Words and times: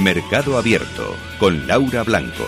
Mercado 0.00 0.56
Abierto 0.56 1.14
con 1.38 1.66
Laura 1.66 2.02
Blanco. 2.02 2.46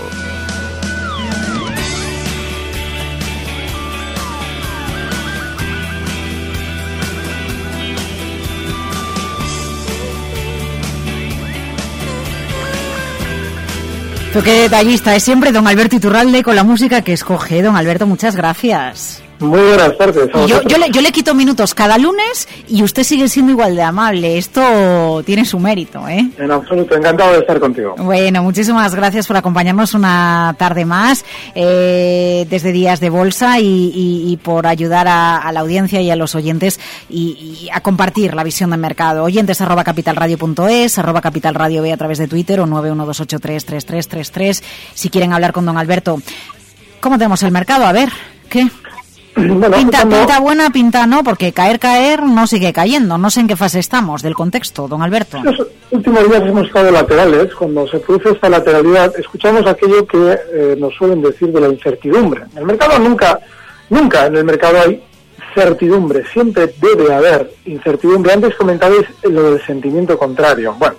qué 14.43 14.63
detallista 14.63 15.15
es 15.15 15.23
siempre 15.23 15.53
don 15.53 15.69
Alberto 15.69 15.97
Iturralde 15.97 16.43
con 16.43 16.57
la 16.57 16.65
música 16.65 17.03
que 17.03 17.13
escoge. 17.13 17.63
Don 17.63 17.77
Alberto, 17.77 18.07
muchas 18.07 18.35
gracias. 18.35 19.23
Muy 19.43 19.59
buenas 19.61 19.99
tardes. 19.99 20.31
Yo, 20.33 20.63
yo, 20.63 20.79
le, 20.79 20.91
yo, 20.91 21.01
le, 21.01 21.11
quito 21.11 21.35
minutos 21.35 21.75
cada 21.75 21.99
lunes 21.99 22.49
y 22.69 22.83
usted 22.83 23.03
sigue 23.03 23.29
siendo 23.29 23.51
igual 23.51 23.75
de 23.75 23.83
amable. 23.83 24.39
Esto 24.39 25.23
tiene 25.27 25.45
su 25.45 25.59
mérito, 25.59 26.07
¿eh? 26.09 26.31
En 26.39 26.51
absoluto, 26.51 26.95
encantado 26.95 27.33
de 27.33 27.41
estar 27.41 27.59
contigo. 27.59 27.97
Bueno, 27.99 28.43
muchísimas 28.45 28.95
gracias 28.95 29.27
por 29.27 29.37
acompañarnos 29.37 29.95
una 29.95 30.55
tarde 30.59 30.85
más 30.85 31.25
eh, 31.57 32.47
desde 32.49 32.71
Días 32.71 33.01
de 33.01 33.11
Bolsa 33.11 33.59
y, 33.59 33.65
y, 33.65 34.33
y 34.33 34.37
por 34.37 34.67
ayudar 34.67 35.09
a, 35.09 35.39
a, 35.39 35.51
la 35.51 35.61
audiencia 35.61 36.01
y 36.01 36.11
a 36.11 36.17
los 36.17 36.37
oyentes 36.37 36.79
y, 37.11 37.65
y, 37.65 37.71
a 37.73 37.81
compartir 37.81 38.35
la 38.35 38.45
visión 38.45 38.71
del 38.71 38.79
mercado. 38.79 39.25
Oyentes 39.25 39.61
arroba 39.61 39.83
capitalradio.es, 39.83 40.99
arroba 40.99 41.21
capitalradio 41.21 41.83
B 41.83 41.93
a 41.93 41.97
través 41.97 42.19
de 42.19 42.29
Twitter 42.29 42.61
o 42.61 42.67
912833333. 42.67 44.63
Si 44.95 45.11
quieren 45.11 45.33
hablar 45.33 45.53
con 45.53 45.67
don 45.67 45.79
Alberto, 45.79 46.23
¿cómo 47.01 47.19
tenemos 47.19 47.43
el 47.43 47.51
mercado? 47.51 47.87
A 47.87 47.93
ver, 47.93 48.11
¿qué? 48.49 48.69
Bueno, 49.37 49.71
pinta, 49.77 49.99
cuando- 49.99 50.17
pinta 50.19 50.41
buena, 50.41 50.71
pinta 50.71 51.07
no, 51.07 51.25
porque 51.25 51.53
caer, 51.53 51.79
caer 51.79 52.23
no 52.23 52.47
sigue 52.47 52.73
cayendo. 52.73 53.17
No 53.19 53.31
sé 53.31 53.41
en 53.41 53.49
qué 53.49 53.57
fase 53.57 53.79
estamos 53.79 54.23
del 54.23 54.35
contexto, 54.35 54.89
don 54.89 55.03
Alberto. 55.03 55.43
Los 55.43 55.57
últimos 55.91 56.29
días 56.29 56.43
hemos 56.43 56.67
estado 56.67 56.91
laterales. 56.91 57.55
Cuando 57.55 57.89
se 57.89 57.99
produce 57.99 58.31
esta 58.31 58.49
lateralidad, 58.51 59.13
escuchamos 59.19 59.67
aquello 59.67 60.07
que 60.07 60.39
eh, 60.53 60.77
nos 60.79 60.95
suelen 60.95 61.23
decir 61.23 61.49
de 61.49 61.61
la 61.61 61.69
incertidumbre. 61.69 62.43
En 62.53 62.59
el 62.59 62.65
mercado 62.67 62.99
nunca, 62.99 63.39
nunca 63.89 64.27
en 64.27 64.37
el 64.37 64.45
mercado 64.45 64.79
hay 64.85 65.03
certidumbre. 65.55 66.25
Siempre 66.33 66.73
debe 66.81 67.13
haber 67.15 67.51
incertidumbre. 67.65 68.33
Antes 68.33 68.55
comentabais 68.55 69.05
lo 69.23 69.53
del 69.53 69.65
sentimiento 69.65 70.19
contrario. 70.19 70.75
Bueno, 70.79 70.97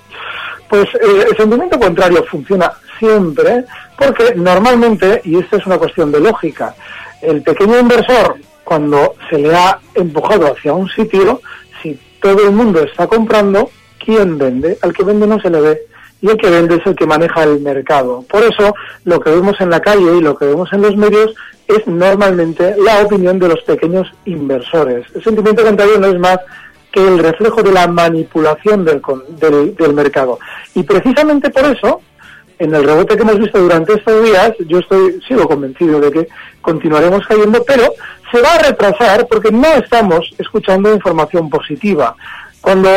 pues 0.70 0.86
eh, 0.96 1.26
el 1.30 1.38
sentimiento 1.38 1.80
contrario 1.80 2.24
funciona 2.30 2.72
siempre 2.98 3.66
porque 3.98 4.34
normalmente, 4.36 5.22
y 5.24 5.38
esta 5.38 5.58
es 5.58 5.66
una 5.68 5.78
cuestión 5.78 6.12
de 6.12 6.20
lógica, 6.20 6.74
el 7.24 7.42
pequeño 7.42 7.80
inversor, 7.80 8.36
cuando 8.64 9.16
se 9.30 9.38
le 9.38 9.56
ha 9.56 9.80
empujado 9.96 10.48
hacia 10.48 10.74
un 10.74 10.88
sitio, 10.90 11.42
si 11.82 12.00
todo 12.22 12.44
el 12.46 12.52
mundo 12.52 12.82
está 12.82 13.08
comprando, 13.08 13.70
¿quién 14.04 14.38
vende? 14.38 14.78
Al 14.82 14.94
que 14.94 15.04
vende 15.04 15.28
no 15.28 15.40
se 15.40 15.50
le 15.50 15.62
ve. 15.62 15.82
Y 16.22 16.30
el 16.30 16.38
que 16.38 16.50
vende 16.50 16.76
es 16.76 16.86
el 16.86 16.96
que 16.96 17.06
maneja 17.06 17.44
el 17.44 17.60
mercado. 17.60 18.24
Por 18.30 18.44
eso, 18.44 18.74
lo 19.04 19.20
que 19.20 19.30
vemos 19.30 19.60
en 19.60 19.70
la 19.70 19.82
calle 19.82 20.18
y 20.18 20.22
lo 20.22 20.38
que 20.38 20.46
vemos 20.46 20.72
en 20.72 20.82
los 20.82 20.96
medios 20.96 21.36
es 21.68 21.86
normalmente 21.86 22.76
la 22.78 23.02
opinión 23.02 23.40
de 23.40 23.50
los 23.50 23.62
pequeños 23.64 24.08
inversores. 24.26 25.06
El 25.14 25.24
sentimiento 25.24 25.64
contrario 25.64 26.00
no 26.00 26.08
es 26.08 26.20
más 26.20 26.40
que 26.94 27.06
el 27.06 27.20
reflejo 27.20 27.62
de 27.64 27.74
la 27.74 27.88
manipulación 27.88 28.86
del, 28.86 29.02
del, 29.40 29.76
del 29.76 29.94
mercado. 29.94 30.40
Y 30.76 30.84
precisamente 30.84 31.50
por 31.50 31.66
eso, 31.66 32.02
en 32.64 32.74
el 32.74 32.84
rebote 32.84 33.16
que 33.16 33.22
hemos 33.24 33.40
visto 33.40 33.60
durante 33.60 33.94
estos 33.94 34.24
días, 34.24 34.54
yo 34.68 34.80
estoy, 34.80 35.22
sigo 35.28 35.48
convencido 35.48 36.00
de 36.00 36.12
que 36.12 36.28
continuaremos 36.62 37.26
cayendo, 37.28 37.64
pero 37.66 37.94
se 38.32 38.42
va 38.42 38.54
a 38.54 38.60
retrasar 38.60 39.28
porque 39.28 39.52
no 39.52 39.68
estamos 39.76 40.34
escuchando 40.38 40.94
información 40.94 41.50
positiva. 41.50 42.16
Cuando 42.62 42.90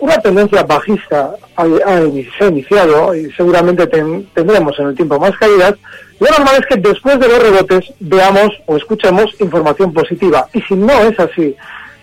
una 0.00 0.18
tendencia 0.18 0.62
bajista 0.64 1.34
se 1.56 2.44
ha 2.44 2.48
iniciado 2.48 3.14
y 3.14 3.30
seguramente 3.32 3.86
ten- 3.86 4.26
tendremos 4.34 4.78
en 4.78 4.88
el 4.88 4.94
tiempo 4.94 5.18
más 5.18 5.34
caídas, 5.38 5.74
lo 6.20 6.28
normal 6.28 6.56
es 6.60 6.66
que 6.66 6.76
después 6.76 7.18
de 7.18 7.28
los 7.28 7.42
rebotes 7.42 7.92
veamos 8.00 8.50
o 8.66 8.76
escuchemos 8.76 9.26
información 9.40 9.92
positiva. 9.94 10.46
Y 10.52 10.60
si 10.62 10.74
no 10.74 10.92
es 11.02 11.18
así, 11.18 11.56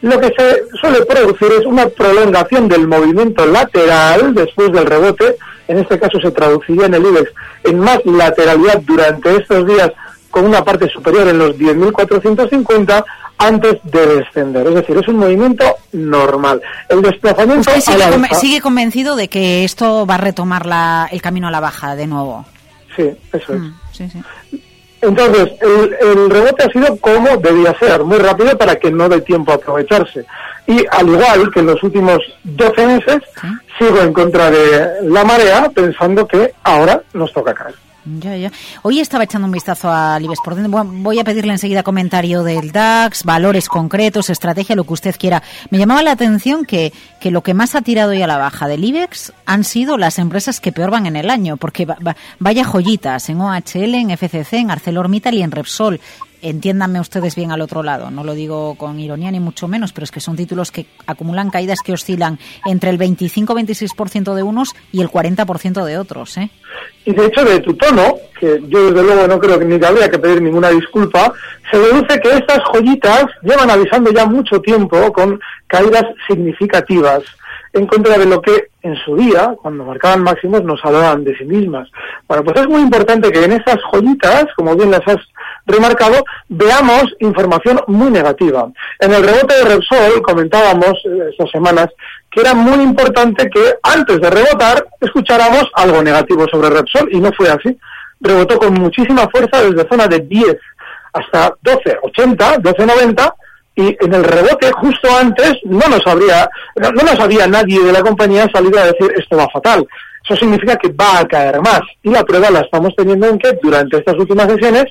lo 0.04 0.20
que 0.20 0.28
se 0.38 0.78
suele 0.80 1.04
producir 1.06 1.50
es 1.60 1.66
una 1.66 1.88
prolongación 1.90 2.68
del 2.68 2.88
movimiento 2.88 3.46
lateral 3.46 4.34
después 4.36 4.72
del 4.72 4.86
rebote, 4.86 5.36
en 5.68 5.80
este 5.80 6.00
caso 6.00 6.20
se 6.22 6.30
traduciría 6.32 6.86
en 6.86 6.94
el 6.94 7.06
IBEX 7.06 7.32
en 7.64 7.80
más 7.80 8.00
lateralidad 8.06 8.80
durante 8.82 9.36
estos 9.38 9.66
días 9.66 9.92
con 10.30 10.46
una 10.46 10.64
parte 10.64 10.88
superior 10.90 11.28
en 11.28 11.38
los 11.40 11.56
10.450 11.58 13.06
antes 13.38 13.78
de 13.84 14.06
descender. 14.18 14.68
Es 14.68 14.76
decir, 14.76 14.98
es 14.98 15.08
un 15.08 15.18
movimiento 15.18 15.64
normal. 15.92 16.62
El 16.90 17.02
desplazamiento 17.02 17.72
Usted 17.76 17.98
la 17.98 18.36
sigue 18.36 18.62
convencido 18.62 19.16
de 19.16 19.28
que 19.28 19.64
esto 19.64 20.06
va 20.06 20.16
a 20.16 20.20
retomar 20.20 20.66
la- 20.66 21.08
el 21.12 21.22
camino 21.22 21.48
a 21.48 21.52
la 21.52 21.60
baja 21.60 21.96
de 21.96 22.08
nuevo. 22.08 22.46
Sí, 22.96 23.10
eso 23.32 23.54
es. 23.54 23.60
Mm, 23.60 23.74
sí, 23.92 24.10
sí. 24.10 24.22
Entonces, 25.04 25.52
el, 25.60 25.96
el 26.00 26.30
rebote 26.30 26.64
ha 26.64 26.70
sido 26.70 26.96
como 26.98 27.36
debía 27.38 27.78
ser, 27.78 28.04
muy 28.06 28.18
rápido 28.18 28.58
para 28.58 28.78
que 28.78 28.90
no 28.90 29.10
dé 29.10 29.20
tiempo 29.20 29.52
a 29.52 29.56
aprovecharse. 29.56 30.26
Y 30.66 30.86
al 30.92 31.10
igual 31.10 31.52
que 31.52 31.60
en 31.60 31.66
los 31.66 31.84
últimos 31.84 32.20
12 32.44 32.88
meses, 32.88 33.18
sigo 33.78 34.00
en 34.00 34.14
contra 34.14 34.50
de 34.50 35.02
la 35.04 35.26
marea 35.26 35.70
pensando 35.76 36.26
que 36.26 36.54
ahora 36.64 37.02
nos 37.14 37.34
toca 37.34 37.54
caer. 37.54 37.76
Ya, 38.06 38.36
ya. 38.36 38.52
Hoy 38.82 39.00
estaba 39.00 39.24
echando 39.24 39.46
un 39.46 39.52
vistazo 39.54 39.90
al 39.90 40.24
IBEX 40.24 40.40
por 40.44 40.56
dentro. 40.56 40.84
Voy- 40.84 41.20
a 41.20 41.24
pedirle 41.24 41.54
enseguida 41.54 41.84
comentario 41.84 42.44
del 42.44 42.72
DAX, 42.74 43.24
valores 43.24 43.70
concretos, 43.70 44.30
estrategia, 44.30 44.76
lo 44.76 44.84
que 44.84 44.94
usted 44.94 45.16
quiera. 45.18 45.42
Me 45.70 45.78
llamaba 45.78 46.04
la 46.04 46.12
atención 46.12 46.66
que, 46.66 46.92
que 47.22 47.32
lo 47.32 47.44
que 47.44 47.54
más 47.54 47.76
ha 47.76 47.82
tirado 47.82 48.12
hoy 48.12 48.22
a 48.22 48.28
la 48.28 48.38
baja 48.38 48.68
del 48.68 48.84
IBEX 48.84 49.32
han 49.46 49.64
sido 49.64 49.98
las 49.98 50.20
empresas 50.20 50.60
que 50.60 50.72
peor 50.74 50.92
van 50.92 51.06
en 51.06 51.16
el 51.16 51.30
año, 51.30 51.56
porque 51.56 51.86
va- 51.86 51.98
vaya 52.40 52.66
joyitas 52.66 53.30
en 53.30 53.40
OHL, 53.40 53.96
en 53.96 54.10
FCC, 54.12 54.54
en 54.58 54.72
ArcelorMittal 54.72 55.36
y 55.36 55.44
en 55.44 55.52
Repsol. 55.52 56.02
Entiéndanme 56.42 57.00
ustedes 57.00 57.36
bien 57.36 57.54
al 57.54 57.62
otro 57.62 57.84
lado, 57.84 58.12
no 58.12 58.26
lo 58.26 58.34
digo 58.34 58.76
con 58.76 59.00
ironía 59.00 59.32
ni 59.32 59.40
mucho 59.40 59.70
menos, 59.70 59.94
pero 59.94 60.04
es 60.04 60.12
que 60.12 60.20
son 60.20 60.36
títulos 60.36 60.72
que 60.72 60.88
acumulan 61.08 61.50
caídas 61.50 61.80
que 61.80 61.94
oscilan 61.94 62.38
entre 62.66 62.90
el 62.90 63.00
25-26% 63.00 64.34
de 64.34 64.44
unos 64.44 64.76
y 64.92 65.00
el 65.00 65.08
40% 65.10 65.86
de 65.86 65.98
otros, 65.98 66.36
¿eh? 66.36 66.50
Y 67.06 67.14
de 67.14 67.26
hecho, 67.26 67.44
de 67.44 67.60
tu 67.60 67.74
tono, 67.74 68.18
que 68.40 68.62
yo 68.68 68.92
desde 68.92 69.04
luego 69.04 69.28
no 69.28 69.40
creo 69.40 69.60
que 69.60 69.66
ni 69.66 69.80
te 69.80 69.86
habría 69.86 70.10
que 70.10 70.20
pedir 70.20 70.42
ninguna 70.42 70.70
disculpa, 70.70 71.34
se 71.70 71.78
deduce 71.78 72.20
que 72.20 72.30
estas 72.30 72.60
joyitas 72.72 73.26
llevan 73.42 73.70
avisando 73.70 74.12
ya 74.12 74.26
mucho 74.26 74.62
tiempo 74.62 75.12
con 75.12 75.40
caídas 75.68 76.06
significativas 76.28 77.24
en 77.74 77.88
contra 77.88 78.18
de 78.18 78.28
lo 78.28 78.42
que 78.42 78.70
en 78.84 78.96
su 78.98 79.16
día, 79.16 79.56
cuando 79.62 79.84
marcaban 79.84 80.22
máximos, 80.22 80.64
nos 80.64 80.84
hablaban 80.86 81.24
de 81.24 81.36
sí 81.36 81.44
mismas. 81.44 81.90
Bueno, 82.28 82.44
pues 82.44 82.62
es 82.62 82.68
muy 82.68 82.82
importante 82.82 83.32
que 83.32 83.44
en 83.44 83.54
estas 83.54 83.80
joyitas, 83.92 84.46
como 84.56 84.76
bien 84.76 84.92
las 84.92 85.02
has 85.08 85.18
remarcado, 85.66 86.24
veamos 86.50 87.06
información 87.20 87.80
muy 87.88 88.12
negativa. 88.12 88.70
En 89.00 89.14
el 89.14 89.24
rebote 89.24 89.56
de 89.56 89.64
Repsol 89.64 90.22
comentábamos 90.22 90.94
eh, 91.06 91.30
estas 91.32 91.50
semanas 91.50 91.88
que 92.30 92.42
era 92.42 92.54
muy 92.54 92.84
importante 92.84 93.50
que 93.50 93.76
antes 93.82 94.22
de 94.22 94.30
rebotar 94.30 94.86
escucháramos 95.00 95.66
algo 95.74 96.04
negativo 96.04 96.46
sobre 96.50 96.70
Repsol 96.70 97.10
y 97.12 97.20
no 97.20 97.32
fue 97.32 97.50
así. 97.50 97.78
Rebotó 98.20 98.60
con 98.60 98.74
muchísima 98.74 99.28
fuerza 99.30 99.64
desde 99.64 99.88
zona 99.90 100.08
de 100.08 100.20
10 100.20 100.58
hasta 101.14 101.56
12.80, 101.64 102.62
12.90 102.62 103.34
y 103.76 103.98
en 104.00 104.14
el 104.14 104.24
rebote 104.24 104.72
justo 104.72 105.10
antes 105.20 105.56
no 105.66 105.88
nos 105.90 106.06
habría 106.06 106.50
no, 106.76 106.92
no 106.92 107.04
nos 107.04 107.20
había 107.20 107.48
nadie 107.48 107.84
de 107.84 107.92
la 107.92 108.02
compañía 108.02 108.48
salido 108.54 108.80
a 108.80 108.86
decir 108.86 109.12
esto 109.16 109.38
va 109.38 109.48
fatal. 109.50 109.88
Eso 110.24 110.38
significa 110.38 110.78
que 110.78 110.90
va 110.90 111.20
a 111.20 111.28
caer 111.28 111.60
más. 111.60 111.82
Y 112.02 112.10
la 112.10 112.24
prueba 112.24 112.50
la 112.50 112.62
estamos 112.62 112.96
teniendo 112.96 113.28
en 113.28 113.38
que 113.38 113.58
durante 113.62 113.98
estas 113.98 114.16
últimas 114.16 114.48
sesiones 114.48 114.86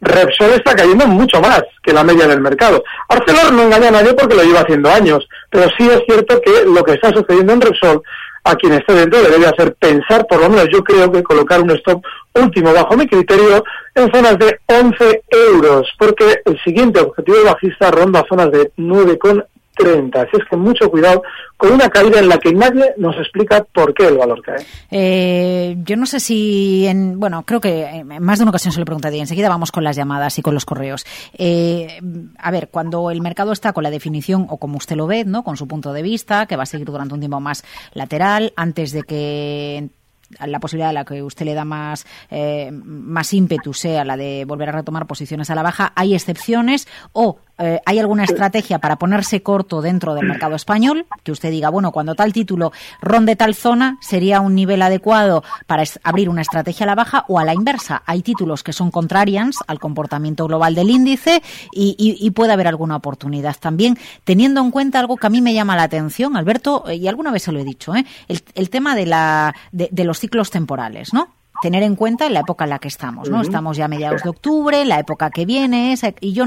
Repsol 0.00 0.52
está 0.52 0.74
cayendo 0.74 1.06
mucho 1.06 1.40
más 1.40 1.62
que 1.82 1.92
la 1.92 2.02
media 2.02 2.26
del 2.26 2.40
mercado. 2.40 2.82
Arcelor 3.08 3.52
no 3.52 3.64
engaña 3.64 3.88
a 3.88 3.92
nadie 3.92 4.14
porque 4.14 4.34
lo 4.34 4.42
lleva 4.42 4.60
haciendo 4.60 4.90
años, 4.90 5.28
pero 5.50 5.68
sí 5.76 5.88
es 5.88 6.00
cierto 6.06 6.40
que 6.40 6.64
lo 6.64 6.82
que 6.82 6.92
está 6.92 7.10
sucediendo 7.10 7.52
en 7.52 7.60
Repsol 7.60 8.02
a 8.44 8.54
quien 8.54 8.72
esté 8.72 8.94
dentro 8.94 9.22
le 9.22 9.30
debe 9.30 9.46
hacer 9.46 9.74
pensar, 9.74 10.26
por 10.26 10.40
lo 10.40 10.48
menos 10.48 10.68
yo 10.72 10.82
creo 10.82 11.10
que 11.10 11.22
colocar 11.22 11.60
un 11.60 11.70
stop 11.72 12.02
último 12.34 12.72
bajo 12.72 12.96
mi 12.96 13.06
criterio 13.06 13.64
en 13.94 14.10
zonas 14.12 14.38
de 14.38 14.58
11 14.66 15.22
euros, 15.30 15.88
porque 15.98 16.40
el 16.44 16.60
siguiente 16.62 17.00
objetivo 17.00 17.38
bajista 17.44 17.90
ronda 17.90 18.24
zonas 18.28 18.50
de 18.50 18.72
9,5 18.76 19.46
30. 19.80 20.20
Así 20.20 20.30
es 20.32 20.44
que 20.48 20.56
mucho 20.56 20.90
cuidado 20.90 21.22
con 21.56 21.72
una 21.72 21.88
caída 21.88 22.20
en 22.20 22.28
la 22.28 22.38
que 22.38 22.52
nadie 22.52 22.94
nos 22.96 23.16
explica 23.16 23.64
por 23.72 23.92
qué 23.94 24.06
el 24.06 24.16
valor 24.16 24.42
cae. 24.42 24.64
Eh, 24.90 25.76
yo 25.84 25.96
no 25.96 26.06
sé 26.06 26.20
si, 26.20 26.86
en, 26.86 27.18
bueno, 27.18 27.44
creo 27.44 27.60
que 27.60 27.84
en 27.84 28.22
más 28.22 28.38
de 28.38 28.44
una 28.44 28.50
ocasión 28.50 28.72
se 28.72 28.80
lo 28.80 28.86
pregunté 28.86 29.14
y 29.14 29.20
enseguida 29.20 29.48
vamos 29.48 29.72
con 29.72 29.84
las 29.84 29.96
llamadas 29.96 30.38
y 30.38 30.42
con 30.42 30.54
los 30.54 30.64
correos. 30.64 31.04
Eh, 31.36 32.00
a 32.38 32.50
ver, 32.50 32.68
cuando 32.70 33.10
el 33.10 33.20
mercado 33.20 33.52
está 33.52 33.72
con 33.72 33.82
la 33.82 33.90
definición, 33.90 34.46
o 34.48 34.58
como 34.58 34.76
usted 34.76 34.96
lo 34.96 35.06
ve, 35.06 35.24
¿no? 35.24 35.42
con 35.42 35.56
su 35.56 35.66
punto 35.66 35.92
de 35.92 36.02
vista, 36.02 36.46
que 36.46 36.56
va 36.56 36.62
a 36.64 36.66
seguir 36.66 36.86
durante 36.86 37.14
un 37.14 37.20
tiempo 37.20 37.40
más 37.40 37.64
lateral, 37.94 38.52
antes 38.56 38.92
de 38.92 39.02
que 39.02 39.90
la 40.38 40.60
posibilidad 40.60 40.90
a 40.90 40.92
la 40.92 41.04
que 41.04 41.22
usted 41.22 41.44
le 41.44 41.54
da 41.54 41.64
más, 41.64 42.06
eh, 42.30 42.70
más 42.72 43.32
ímpetu 43.32 43.74
sea 43.74 44.04
la 44.04 44.16
de 44.16 44.44
volver 44.46 44.68
a 44.68 44.72
retomar 44.72 45.06
posiciones 45.06 45.50
a 45.50 45.54
la 45.54 45.62
baja, 45.62 45.92
hay 45.96 46.14
excepciones 46.14 46.86
o 47.12 47.38
eh, 47.60 47.80
¿hay 47.84 47.98
alguna 47.98 48.24
estrategia 48.24 48.78
para 48.78 48.96
ponerse 48.96 49.42
corto 49.42 49.82
dentro 49.82 50.14
del 50.14 50.26
mercado 50.26 50.56
español? 50.56 51.06
Que 51.22 51.32
usted 51.32 51.50
diga, 51.50 51.68
bueno, 51.68 51.92
cuando 51.92 52.14
tal 52.14 52.32
título 52.32 52.72
ronde 53.02 53.36
tal 53.36 53.54
zona, 53.54 53.98
sería 54.00 54.40
un 54.40 54.54
nivel 54.54 54.80
adecuado 54.82 55.44
para 55.66 55.84
abrir 56.02 56.28
una 56.28 56.42
estrategia 56.42 56.84
a 56.84 56.86
la 56.86 56.94
baja 56.94 57.24
o 57.28 57.38
a 57.38 57.44
la 57.44 57.54
inversa. 57.54 58.02
Hay 58.06 58.22
títulos 58.22 58.62
que 58.62 58.72
son 58.72 58.90
contrarians 58.90 59.58
al 59.66 59.78
comportamiento 59.78 60.46
global 60.46 60.74
del 60.74 60.90
índice 60.90 61.42
y, 61.72 62.30
puede 62.30 62.52
haber 62.52 62.68
alguna 62.68 62.96
oportunidad 62.96 63.56
también, 63.58 63.98
teniendo 64.24 64.60
en 64.60 64.70
cuenta 64.70 65.00
algo 65.00 65.16
que 65.16 65.26
a 65.26 65.30
mí 65.30 65.42
me 65.42 65.52
llama 65.52 65.76
la 65.76 65.82
atención, 65.82 66.36
Alberto, 66.36 66.84
y 66.90 67.08
alguna 67.08 67.32
vez 67.32 67.42
se 67.42 67.52
lo 67.52 67.58
he 67.58 67.64
dicho, 67.64 67.94
¿eh? 67.94 68.06
el, 68.28 68.70
tema 68.70 68.94
de, 68.94 69.04
la, 69.04 69.54
de 69.72 70.04
los 70.04 70.20
ciclos 70.20 70.50
temporales, 70.50 71.12
¿no? 71.12 71.39
Tener 71.60 71.82
en 71.82 71.96
cuenta 71.96 72.28
la 72.30 72.40
época 72.40 72.64
en 72.64 72.70
la 72.70 72.78
que 72.78 72.88
estamos, 72.88 73.28
¿no? 73.28 73.40
Estamos 73.40 73.76
ya 73.76 73.86
a 73.86 73.88
mediados 73.88 74.22
de 74.22 74.30
octubre, 74.30 74.84
la 74.84 74.98
época 74.98 75.30
que 75.30 75.44
viene, 75.46 75.94
y 76.20 76.32
yo, 76.32 76.46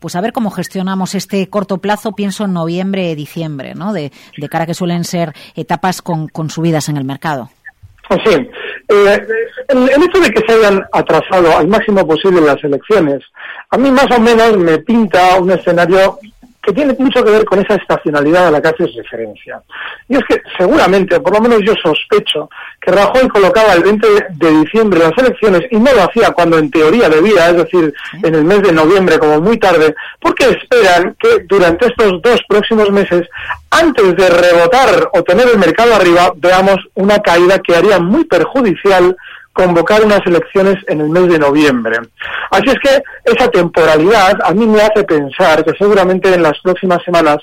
pues 0.00 0.16
a 0.16 0.20
ver 0.20 0.32
cómo 0.32 0.50
gestionamos 0.50 1.14
este 1.14 1.48
corto 1.48 1.78
plazo, 1.78 2.12
pienso 2.12 2.44
en 2.44 2.52
noviembre, 2.52 3.14
diciembre, 3.14 3.74
¿no? 3.74 3.92
De, 3.92 4.12
de 4.36 4.48
cara 4.48 4.64
a 4.64 4.66
que 4.66 4.74
suelen 4.74 5.04
ser 5.04 5.32
etapas 5.54 6.02
con, 6.02 6.28
con 6.28 6.50
subidas 6.50 6.88
en 6.88 6.96
el 6.96 7.04
mercado. 7.04 7.50
Sí, 8.24 8.34
eh, 8.88 9.26
el, 9.68 9.88
el, 9.88 10.02
hecho 10.02 10.20
de 10.20 10.30
que 10.30 10.42
se 10.46 10.52
hayan 10.52 10.84
atrasado 10.92 11.56
al 11.56 11.68
máximo 11.68 12.06
posible 12.06 12.40
las 12.40 12.62
elecciones, 12.62 13.22
a 13.70 13.78
mí 13.78 13.90
más 13.90 14.06
o 14.14 14.20
menos 14.20 14.58
me 14.58 14.78
pinta 14.78 15.40
un 15.40 15.50
escenario 15.50 16.18
que 16.62 16.72
tiene 16.72 16.94
mucho 16.98 17.24
que 17.24 17.30
ver 17.30 17.44
con 17.44 17.58
esa 17.58 17.74
estacionalidad 17.74 18.46
a 18.46 18.50
la 18.52 18.62
que 18.62 18.68
haces 18.68 18.94
referencia. 18.94 19.60
Y 20.08 20.14
es 20.14 20.22
que 20.28 20.40
seguramente, 20.56 21.18
por 21.20 21.34
lo 21.34 21.40
menos 21.40 21.60
yo 21.64 21.74
sospecho, 21.82 22.48
que 22.80 22.92
Rajoy 22.92 23.28
colocaba 23.28 23.72
el 23.72 23.82
20 23.82 24.06
de 24.30 24.50
diciembre 24.60 25.00
las 25.00 25.18
elecciones 25.18 25.62
y 25.70 25.76
no 25.78 25.92
lo 25.92 26.04
hacía 26.04 26.30
cuando 26.30 26.58
en 26.58 26.70
teoría 26.70 27.08
debía, 27.08 27.50
es 27.50 27.56
decir, 27.56 27.92
en 28.22 28.34
el 28.34 28.44
mes 28.44 28.62
de 28.62 28.72
noviembre 28.72 29.18
como 29.18 29.40
muy 29.40 29.58
tarde, 29.58 29.94
porque 30.20 30.44
esperan 30.44 31.16
que 31.18 31.40
durante 31.48 31.86
estos 31.86 32.22
dos 32.22 32.40
próximos 32.48 32.90
meses, 32.90 33.28
antes 33.70 34.16
de 34.16 34.28
rebotar 34.28 35.10
o 35.14 35.22
tener 35.24 35.48
el 35.48 35.58
mercado 35.58 35.94
arriba, 35.94 36.32
veamos 36.36 36.76
una 36.94 37.18
caída 37.18 37.58
que 37.58 37.74
haría 37.74 37.98
muy 37.98 38.24
perjudicial 38.24 39.16
convocar 39.52 40.02
unas 40.04 40.20
elecciones 40.26 40.76
en 40.88 41.00
el 41.00 41.08
mes 41.10 41.28
de 41.28 41.38
noviembre. 41.38 41.98
Así 42.50 42.66
es 42.68 42.78
que 42.82 43.02
esa 43.24 43.48
temporalidad 43.48 44.38
a 44.42 44.52
mí 44.52 44.66
me 44.66 44.80
hace 44.80 45.04
pensar 45.04 45.64
que 45.64 45.72
seguramente 45.78 46.32
en 46.32 46.42
las 46.42 46.58
próximas 46.60 47.02
semanas, 47.04 47.38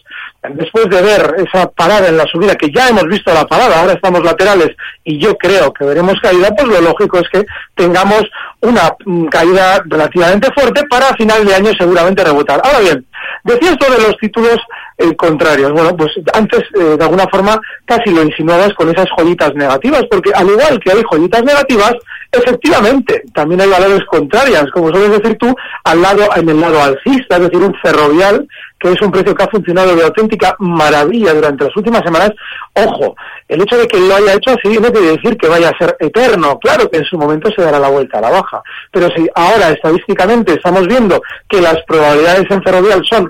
después 0.53 0.89
de 0.89 1.01
ver 1.01 1.35
esa 1.37 1.69
parada 1.69 2.07
en 2.07 2.17
la 2.17 2.25
subida, 2.25 2.55
que 2.55 2.71
ya 2.71 2.89
hemos 2.89 3.05
visto 3.05 3.33
la 3.33 3.45
parada, 3.45 3.79
ahora 3.79 3.93
estamos 3.93 4.23
laterales 4.23 4.75
y 5.03 5.19
yo 5.19 5.35
creo 5.37 5.71
que 5.73 5.85
veremos 5.85 6.19
caída, 6.21 6.49
pues 6.55 6.67
lo 6.67 6.81
lógico 6.81 7.19
es 7.19 7.29
que 7.29 7.45
tengamos 7.75 8.23
una 8.61 8.93
mm, 9.05 9.25
caída 9.27 9.81
relativamente 9.85 10.51
fuerte 10.53 10.83
para 10.89 11.15
final 11.15 11.45
de 11.45 11.55
año 11.55 11.71
seguramente 11.77 12.23
rebotar. 12.23 12.61
Ahora 12.63 12.79
bien, 12.79 13.05
decía 13.43 13.71
esto 13.71 13.91
de 13.91 14.01
los 14.01 14.17
títulos 14.17 14.57
el 14.97 15.15
contrario. 15.15 15.73
Bueno, 15.73 15.95
pues 15.95 16.11
antes, 16.33 16.61
eh, 16.75 16.97
de 16.97 17.03
alguna 17.03 17.27
forma, 17.27 17.59
casi 17.85 18.11
lo 18.11 18.23
insinuabas 18.23 18.73
con 18.73 18.89
esas 18.89 19.07
joyitas 19.17 19.53
negativas, 19.55 20.03
porque 20.09 20.31
al 20.33 20.49
igual 20.49 20.79
que 20.79 20.91
hay 20.91 21.03
joyitas 21.09 21.43
negativas, 21.43 21.95
efectivamente, 22.31 23.23
también 23.33 23.61
hay 23.61 23.69
valores 23.69 24.03
contrarias, 24.05 24.65
como 24.71 24.89
sueles 24.89 25.21
decir 25.21 25.37
tú, 25.37 25.55
al 25.83 26.01
lado, 26.01 26.29
en 26.35 26.49
el 26.49 26.59
lado 26.59 26.83
alcista, 26.83 27.37
es 27.37 27.43
decir, 27.43 27.61
un 27.61 27.75
ferrovial, 27.81 28.47
que 28.79 28.91
es 28.91 29.01
un 29.01 29.11
precio 29.11 29.35
que 29.35 29.43
ha 29.43 29.47
funcionado 29.47 29.95
de 29.95 30.03
auténtica 30.03 30.55
maravilla 30.59 31.33
durante 31.33 31.65
las 31.65 31.75
últimas 31.75 32.01
semanas. 32.03 32.31
Ojo, 32.73 33.15
el 33.47 33.61
hecho 33.61 33.77
de 33.77 33.87
que 33.87 33.99
lo 33.99 34.15
haya 34.15 34.35
hecho 34.35 34.51
así 34.51 34.79
no 34.79 34.91
quiere 34.91 35.17
decir 35.17 35.37
que 35.37 35.49
vaya 35.49 35.69
a 35.69 35.77
ser 35.77 35.97
eterno. 35.99 36.57
Claro 36.59 36.89
que 36.89 36.97
en 36.97 37.05
su 37.05 37.17
momento 37.17 37.51
se 37.51 37.61
dará 37.61 37.79
la 37.79 37.89
vuelta 37.89 38.19
a 38.19 38.21
la 38.21 38.29
baja. 38.29 38.61
Pero 38.91 39.09
si 39.15 39.27
ahora 39.35 39.69
estadísticamente 39.69 40.53
estamos 40.53 40.87
viendo 40.87 41.21
que 41.49 41.61
las 41.61 41.77
probabilidades 41.85 42.49
en 42.49 42.63
ferrovial 42.63 43.01
son 43.05 43.29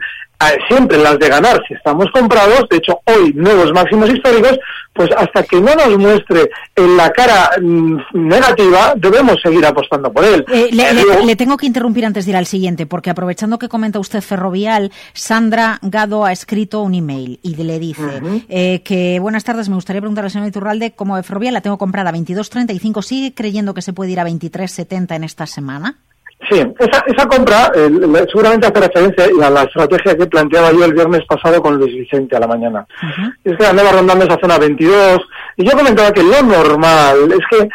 siempre 0.68 0.98
las 0.98 1.20
de 1.20 1.28
ganar 1.28 1.62
si 1.68 1.74
estamos 1.74 2.08
comprados, 2.14 2.66
de 2.70 2.78
hecho 2.78 3.00
hoy 3.06 3.34
nuevos 3.34 3.72
máximos 3.74 4.10
históricos, 4.10 4.58
pues 4.94 5.10
hasta 5.16 5.44
que 5.44 5.60
no 5.60 5.76
nos 5.76 5.98
muestre 5.98 6.50
en 6.76 6.98
la 6.98 7.12
cara 7.12 7.52
mm, 7.62 7.98
negativa, 8.14 8.94
debemos 8.96 9.38
seguir 9.42 9.66
apostando 9.66 10.12
por 10.12 10.24
él. 10.24 10.46
Eh, 10.52 10.70
le, 10.72 11.36
tengo 11.36 11.58
que 11.58 11.66
interrumpir 11.66 12.06
antes 12.06 12.26
de 12.26 12.32
ir 12.32 12.38
al 12.38 12.46
siguiente, 12.46 12.86
porque 12.86 13.10
aprovechando 13.10 13.60
que 13.60 13.70
comenta 13.70 14.00
usted 14.00 14.22
Ferrovial, 14.22 14.92
Sandra 15.14 15.80
Gado 15.82 16.26
ha 16.26 16.32
escrito 16.32 16.82
un 16.82 16.96
email 16.96 17.40
y 17.44 17.56
le 17.56 17.80
dice 17.80 18.22
eh, 18.48 18.82
que 18.84 19.20
buenas 19.20 19.44
tardes, 19.44 19.70
me 19.70 19.76
gustaría 19.76 20.02
preguntarle 20.02 20.28
al 20.28 20.32
señor 20.32 20.48
Iturralde, 20.48 20.92
como 20.92 21.18
de 21.18 21.24
Ferrovial 21.24 21.54
la 21.54 21.62
tengo 21.62 21.78
comprada 21.78 22.10
a 22.10 22.14
22.35, 22.14 23.02
¿sigue 23.02 23.34
creyendo 23.34 23.74
que 23.74 23.82
se 23.82 23.94
puede 23.94 24.12
ir 24.12 24.20
a 24.20 24.26
23.70 24.26 25.16
en 25.16 25.24
esta 25.24 25.46
semana? 25.46 25.98
Sí, 26.50 26.64
esa, 26.80 27.04
esa 27.06 27.28
compra 27.28 27.72
eh, 27.76 27.90
seguramente 28.28 28.68
hace 28.68 28.80
referencia 28.80 29.26
a 29.46 29.50
la 29.50 29.64
estrategia 29.64 30.18
que 30.18 30.26
planteaba 30.26 30.72
yo 30.72 30.86
el 30.86 30.94
viernes 30.94 31.24
pasado 31.28 31.62
con 31.62 31.78
Luis 31.78 31.94
Vicente 31.94 32.36
a 32.36 32.40
la 32.40 32.48
mañana. 32.48 32.86
Es 33.44 33.56
que 33.56 33.66
andaba 33.66 33.92
rondando 33.92 34.26
esa 34.26 34.40
zona 34.40 34.58
22 34.58 35.20
y 35.58 35.66
yo 35.66 35.78
comentaba 35.78 36.12
que 36.12 36.24
lo 36.24 36.42
normal 36.42 37.32
es 37.32 37.46
que, 37.50 37.70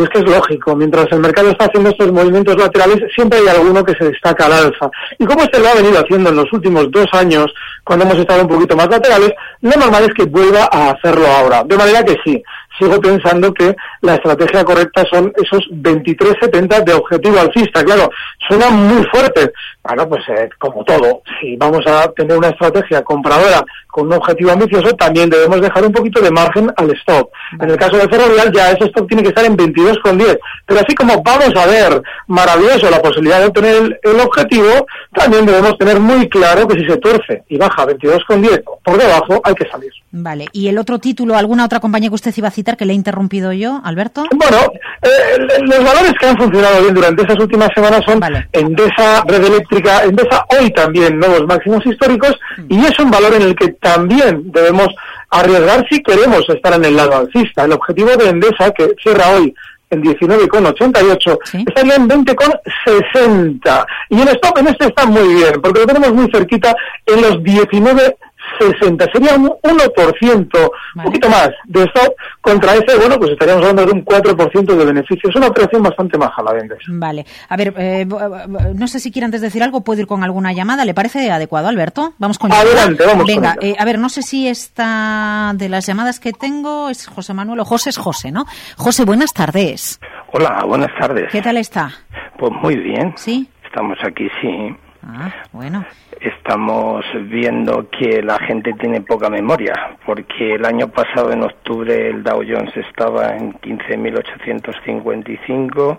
es 0.00 0.08
que 0.10 0.18
es 0.18 0.24
lógico, 0.24 0.76
mientras 0.76 1.10
el 1.10 1.20
mercado 1.20 1.50
está 1.50 1.64
haciendo 1.64 1.90
estos 1.90 2.12
movimientos 2.12 2.56
laterales, 2.56 3.00
siempre 3.14 3.38
hay 3.40 3.48
alguno 3.48 3.82
que 3.82 3.94
se 3.94 4.04
destaca 4.04 4.46
al 4.46 4.52
alza. 4.52 4.90
Y 5.18 5.24
como 5.24 5.42
este 5.42 5.58
lo 5.58 5.68
ha 5.68 5.74
venido 5.74 5.98
haciendo 5.98 6.30
en 6.30 6.36
los 6.36 6.52
últimos 6.52 6.90
dos 6.90 7.06
años, 7.12 7.52
cuando 7.82 8.04
hemos 8.04 8.18
estado 8.18 8.42
un 8.42 8.48
poquito 8.48 8.76
más 8.76 8.88
laterales, 8.88 9.32
lo 9.60 9.70
normal 9.70 10.04
es 10.04 10.14
que 10.14 10.24
vuelva 10.24 10.68
a 10.70 10.90
hacerlo 10.90 11.26
ahora. 11.26 11.64
De 11.64 11.76
manera 11.76 12.04
que 12.04 12.16
sí, 12.24 12.42
sigo 12.78 13.00
pensando 13.00 13.52
que 13.52 13.74
la 14.00 14.14
estrategia 14.14 14.64
correcta 14.64 15.04
son 15.10 15.32
esos 15.36 15.66
23.70 15.70 16.84
de 16.84 16.94
objetivo 16.94 17.38
alcista. 17.38 17.84
Claro, 17.84 18.10
suena 18.48 18.70
muy 18.70 19.04
fuerte. 19.04 19.52
Bueno, 19.86 20.08
pues 20.08 20.22
eh, 20.30 20.48
como 20.58 20.82
todo, 20.82 21.22
si 21.38 21.56
vamos 21.56 21.86
a 21.86 22.10
tener 22.12 22.38
una 22.38 22.48
estrategia 22.48 23.02
compradora 23.02 23.62
con 23.88 24.06
un 24.06 24.14
objetivo 24.14 24.50
ambicioso, 24.50 24.96
también 24.96 25.28
debemos 25.28 25.60
dejar 25.60 25.84
un 25.84 25.92
poquito 25.92 26.22
de 26.22 26.30
margen 26.30 26.72
al 26.76 26.90
stop. 26.92 27.30
En 27.60 27.70
el 27.70 27.76
caso 27.76 27.98
de 27.98 28.08
Ferrovial, 28.08 28.50
ya 28.50 28.70
ese 28.70 28.86
stop 28.86 29.06
tiene 29.06 29.22
que 29.22 29.28
estar 29.28 29.44
en 29.44 29.56
22,10. 29.56 30.38
Pero 30.66 30.80
así 30.80 30.94
como 30.94 31.22
vamos 31.22 31.52
a 31.54 31.66
ver 31.66 32.02
maravilloso 32.26 32.90
la 32.90 33.02
posibilidad 33.02 33.40
de 33.40 33.46
obtener 33.46 34.00
el, 34.02 34.20
objetivo, 34.20 34.86
también 35.12 35.44
debemos 35.44 35.76
tener 35.76 36.00
muy 36.00 36.28
claro 36.30 36.66
que 36.66 36.78
si 36.78 36.88
se 36.88 36.96
tuerce 36.96 37.44
y 37.48 37.58
baja 37.58 37.86
22,10 37.86 38.62
por 38.82 38.98
debajo, 38.98 39.40
hay 39.44 39.54
que 39.54 39.68
salir. 39.68 39.92
Vale. 40.10 40.46
¿Y 40.52 40.68
el 40.68 40.78
otro 40.78 40.98
título, 40.98 41.36
alguna 41.36 41.64
otra 41.64 41.80
compañía 41.80 42.08
que 42.08 42.14
usted 42.14 42.32
iba 42.36 42.48
a 42.48 42.52
citar 42.52 42.76
que 42.76 42.86
le 42.86 42.94
he 42.94 42.96
interrumpido 42.96 43.52
yo, 43.52 43.80
Alberto? 43.84 44.24
Bueno, 44.34 44.58
eh, 45.02 45.60
los 45.60 45.84
valores 45.84 46.14
que 46.18 46.26
han 46.26 46.36
funcionado 46.36 46.80
bien 46.80 46.94
durante 46.94 47.22
esas 47.22 47.38
últimas 47.38 47.68
semanas 47.74 48.02
son 48.06 48.20
Endesa, 48.52 49.22
Red 49.26 49.44
Eléctrica, 49.74 50.04
Endesa 50.04 50.46
hoy 50.58 50.70
también 50.70 51.18
nuevos 51.18 51.46
máximos 51.46 51.84
históricos 51.84 52.38
mm. 52.58 52.66
y 52.68 52.84
es 52.86 52.98
un 52.98 53.10
valor 53.10 53.34
en 53.34 53.42
el 53.42 53.56
que 53.56 53.68
también 53.74 54.52
debemos 54.52 54.88
arriesgar 55.30 55.86
si 55.90 56.02
queremos 56.02 56.48
estar 56.48 56.74
en 56.74 56.84
el 56.84 56.96
lado 56.96 57.16
alcista. 57.16 57.64
El 57.64 57.72
objetivo 57.72 58.10
de 58.16 58.28
Endesa, 58.28 58.70
que 58.70 58.94
cierra 59.02 59.30
hoy 59.30 59.54
en 59.90 60.02
19,88, 60.02 61.38
estaría 61.66 61.96
en 61.96 62.08
20,60. 62.08 63.86
Y 64.10 64.20
el 64.20 64.28
stop 64.28 64.58
en 64.58 64.68
este 64.68 64.86
está 64.86 65.06
muy 65.06 65.34
bien, 65.34 65.60
porque 65.60 65.80
lo 65.80 65.86
tenemos 65.86 66.12
muy 66.12 66.30
cerquita 66.30 66.74
en 67.06 67.22
los 67.22 67.42
19 67.42 68.16
60. 68.58 69.06
Sería 69.12 69.34
un 69.36 69.48
1%, 69.48 70.70
un 70.96 71.02
poquito 71.02 71.28
más 71.28 71.50
de 71.66 71.82
stop 71.84 72.14
contra 72.40 72.74
ese, 72.74 72.96
bueno, 72.98 73.18
pues 73.18 73.32
estaríamos 73.32 73.62
hablando 73.62 73.86
de 73.86 73.92
un 73.92 74.04
4% 74.04 74.76
de 74.76 74.84
beneficio. 74.84 75.30
Es 75.30 75.36
una 75.36 75.48
operación 75.48 75.82
bastante 75.82 76.18
baja 76.18 76.42
la 76.42 76.52
vendes. 76.52 76.78
Vale. 76.88 77.26
A 77.48 77.56
ver, 77.56 77.74
eh, 77.76 78.06
no 78.06 78.86
sé 78.86 79.00
si 79.00 79.10
quiere 79.10 79.26
antes 79.26 79.40
decir 79.40 79.62
algo, 79.62 79.82
puedo 79.82 80.00
ir 80.00 80.06
con 80.06 80.22
alguna 80.24 80.52
llamada. 80.52 80.84
¿Le 80.84 80.94
parece 80.94 81.30
adecuado, 81.30 81.68
Alberto? 81.68 82.14
Vamos 82.18 82.38
con 82.38 82.52
Adelante, 82.52 83.04
vamos 83.06 83.26
Venga, 83.26 83.56
eh, 83.60 83.74
a 83.78 83.84
ver, 83.84 83.98
no 83.98 84.08
sé 84.08 84.22
si 84.22 84.48
esta 84.48 85.52
de 85.54 85.68
las 85.68 85.86
llamadas 85.86 86.20
que 86.20 86.32
tengo 86.32 86.88
es 86.88 87.06
José 87.06 87.34
Manuel 87.34 87.60
o 87.60 87.64
José 87.64 87.90
es 87.90 87.96
José, 87.96 88.30
¿no? 88.30 88.44
José, 88.76 89.04
buenas 89.04 89.32
tardes. 89.32 90.00
Hola, 90.32 90.64
buenas 90.66 90.90
tardes. 90.98 91.30
¿Qué 91.30 91.42
tal 91.42 91.56
está? 91.56 91.90
Pues 92.38 92.52
muy 92.62 92.76
bien. 92.76 93.14
¿Sí? 93.16 93.48
Estamos 93.64 93.98
aquí, 94.04 94.28
sí. 94.40 94.76
Ah, 95.06 95.30
bueno. 95.52 95.84
Estamos 96.20 97.04
viendo 97.28 97.88
que 97.90 98.22
la 98.22 98.38
gente 98.38 98.72
tiene 98.74 99.00
poca 99.02 99.28
memoria, 99.28 99.98
porque 100.06 100.54
el 100.54 100.64
año 100.64 100.88
pasado, 100.88 101.32
en 101.32 101.42
octubre, 101.42 102.08
el 102.08 102.22
Dow 102.22 102.42
Jones 102.42 102.74
estaba 102.76 103.36
en 103.36 103.52
15.855 103.54 105.98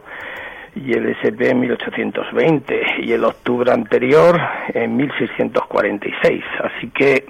y 0.75 0.93
el 0.93 1.09
S&P 1.09 1.49
en 1.49 1.59
1820 1.59 3.03
y 3.03 3.11
el 3.11 3.23
octubre 3.23 3.71
anterior 3.71 4.41
en 4.73 4.97
1646. 4.97 6.43
Así 6.63 6.89
que 6.89 7.25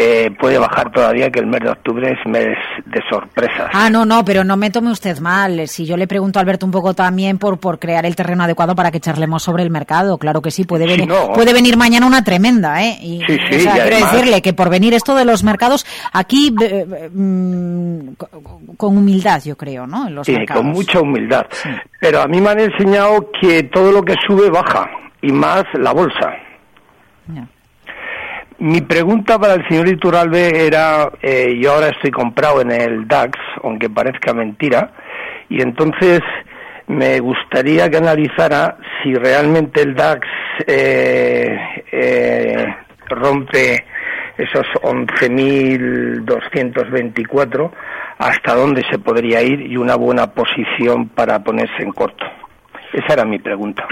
eh, 0.00 0.30
puede 0.38 0.58
bajar 0.58 0.92
todavía 0.92 1.28
que 1.28 1.40
el 1.40 1.48
mes 1.48 1.60
de 1.60 1.70
octubre 1.70 2.08
es 2.08 2.30
mes 2.30 2.56
de 2.86 3.02
sorpresas. 3.10 3.68
Ah, 3.72 3.90
no, 3.90 4.06
no, 4.06 4.24
pero 4.24 4.44
no 4.44 4.56
me 4.56 4.70
tome 4.70 4.92
usted 4.92 5.18
mal. 5.18 5.66
Si 5.66 5.86
yo 5.86 5.96
le 5.96 6.06
pregunto 6.06 6.38
a 6.38 6.42
Alberto 6.42 6.64
un 6.64 6.70
poco 6.70 6.94
también 6.94 7.36
por, 7.36 7.58
por 7.58 7.80
crear 7.80 8.06
el 8.06 8.14
terreno 8.14 8.44
adecuado 8.44 8.76
para 8.76 8.92
que 8.92 9.00
charlemos 9.00 9.42
sobre 9.42 9.64
el 9.64 9.70
mercado, 9.70 10.16
claro 10.16 10.40
que 10.40 10.52
sí, 10.52 10.62
puede 10.62 10.86
venir, 10.86 11.08
puede 11.34 11.52
venir 11.52 11.76
mañana 11.76 12.06
una 12.06 12.22
tremenda, 12.22 12.80
¿eh? 12.84 12.96
Y, 13.02 13.22
sí, 13.26 13.38
sí, 13.50 13.66
o 13.66 13.72
quiero 13.72 13.96
decirle 13.96 14.40
que 14.40 14.52
por 14.52 14.70
venir 14.70 14.94
esto 14.94 15.16
de 15.16 15.24
los 15.24 15.42
mercados, 15.42 15.84
aquí 16.12 16.54
eh, 16.62 16.86
eh, 16.88 17.10
mm, 17.12 18.12
con 18.76 18.96
humildad, 18.96 19.42
yo 19.44 19.56
creo, 19.56 19.84
¿no? 19.84 20.06
En 20.06 20.14
los 20.14 20.28
sí, 20.28 20.36
con 20.46 20.66
mucha 20.66 21.00
humildad. 21.00 21.44
Pero 22.00 22.22
a 22.22 22.28
mí 22.28 22.40
me 22.40 22.50
han 22.50 22.60
enseñado 22.60 23.32
que 23.40 23.64
todo 23.64 23.90
lo 23.90 24.04
que 24.04 24.14
sube 24.28 24.48
baja, 24.48 24.88
y 25.22 25.32
más 25.32 25.64
la 25.74 25.92
bolsa. 25.92 26.34
Mi 28.60 28.80
pregunta 28.80 29.38
para 29.38 29.54
el 29.54 29.64
señor 29.68 29.86
Iturralbe 29.86 30.66
era, 30.66 31.12
eh, 31.22 31.56
yo 31.60 31.74
ahora 31.74 31.90
estoy 31.90 32.10
comprado 32.10 32.60
en 32.60 32.72
el 32.72 33.06
DAX, 33.06 33.38
aunque 33.62 33.88
parezca 33.88 34.34
mentira, 34.34 34.90
y 35.48 35.62
entonces 35.62 36.22
me 36.88 37.20
gustaría 37.20 37.88
que 37.88 37.98
analizara 37.98 38.76
si 39.00 39.14
realmente 39.14 39.82
el 39.82 39.94
DAX 39.94 40.26
eh, 40.66 41.56
eh, 41.92 42.66
rompe 43.08 43.84
esos 44.36 44.66
11.224, 44.82 47.70
hasta 48.18 48.56
dónde 48.56 48.82
se 48.90 48.98
podría 48.98 49.40
ir 49.40 49.70
y 49.70 49.76
una 49.76 49.94
buena 49.94 50.34
posición 50.34 51.10
para 51.10 51.44
ponerse 51.44 51.80
en 51.80 51.92
corto. 51.92 52.24
Esa 52.92 53.12
era 53.12 53.24
mi 53.24 53.38
pregunta. 53.38 53.86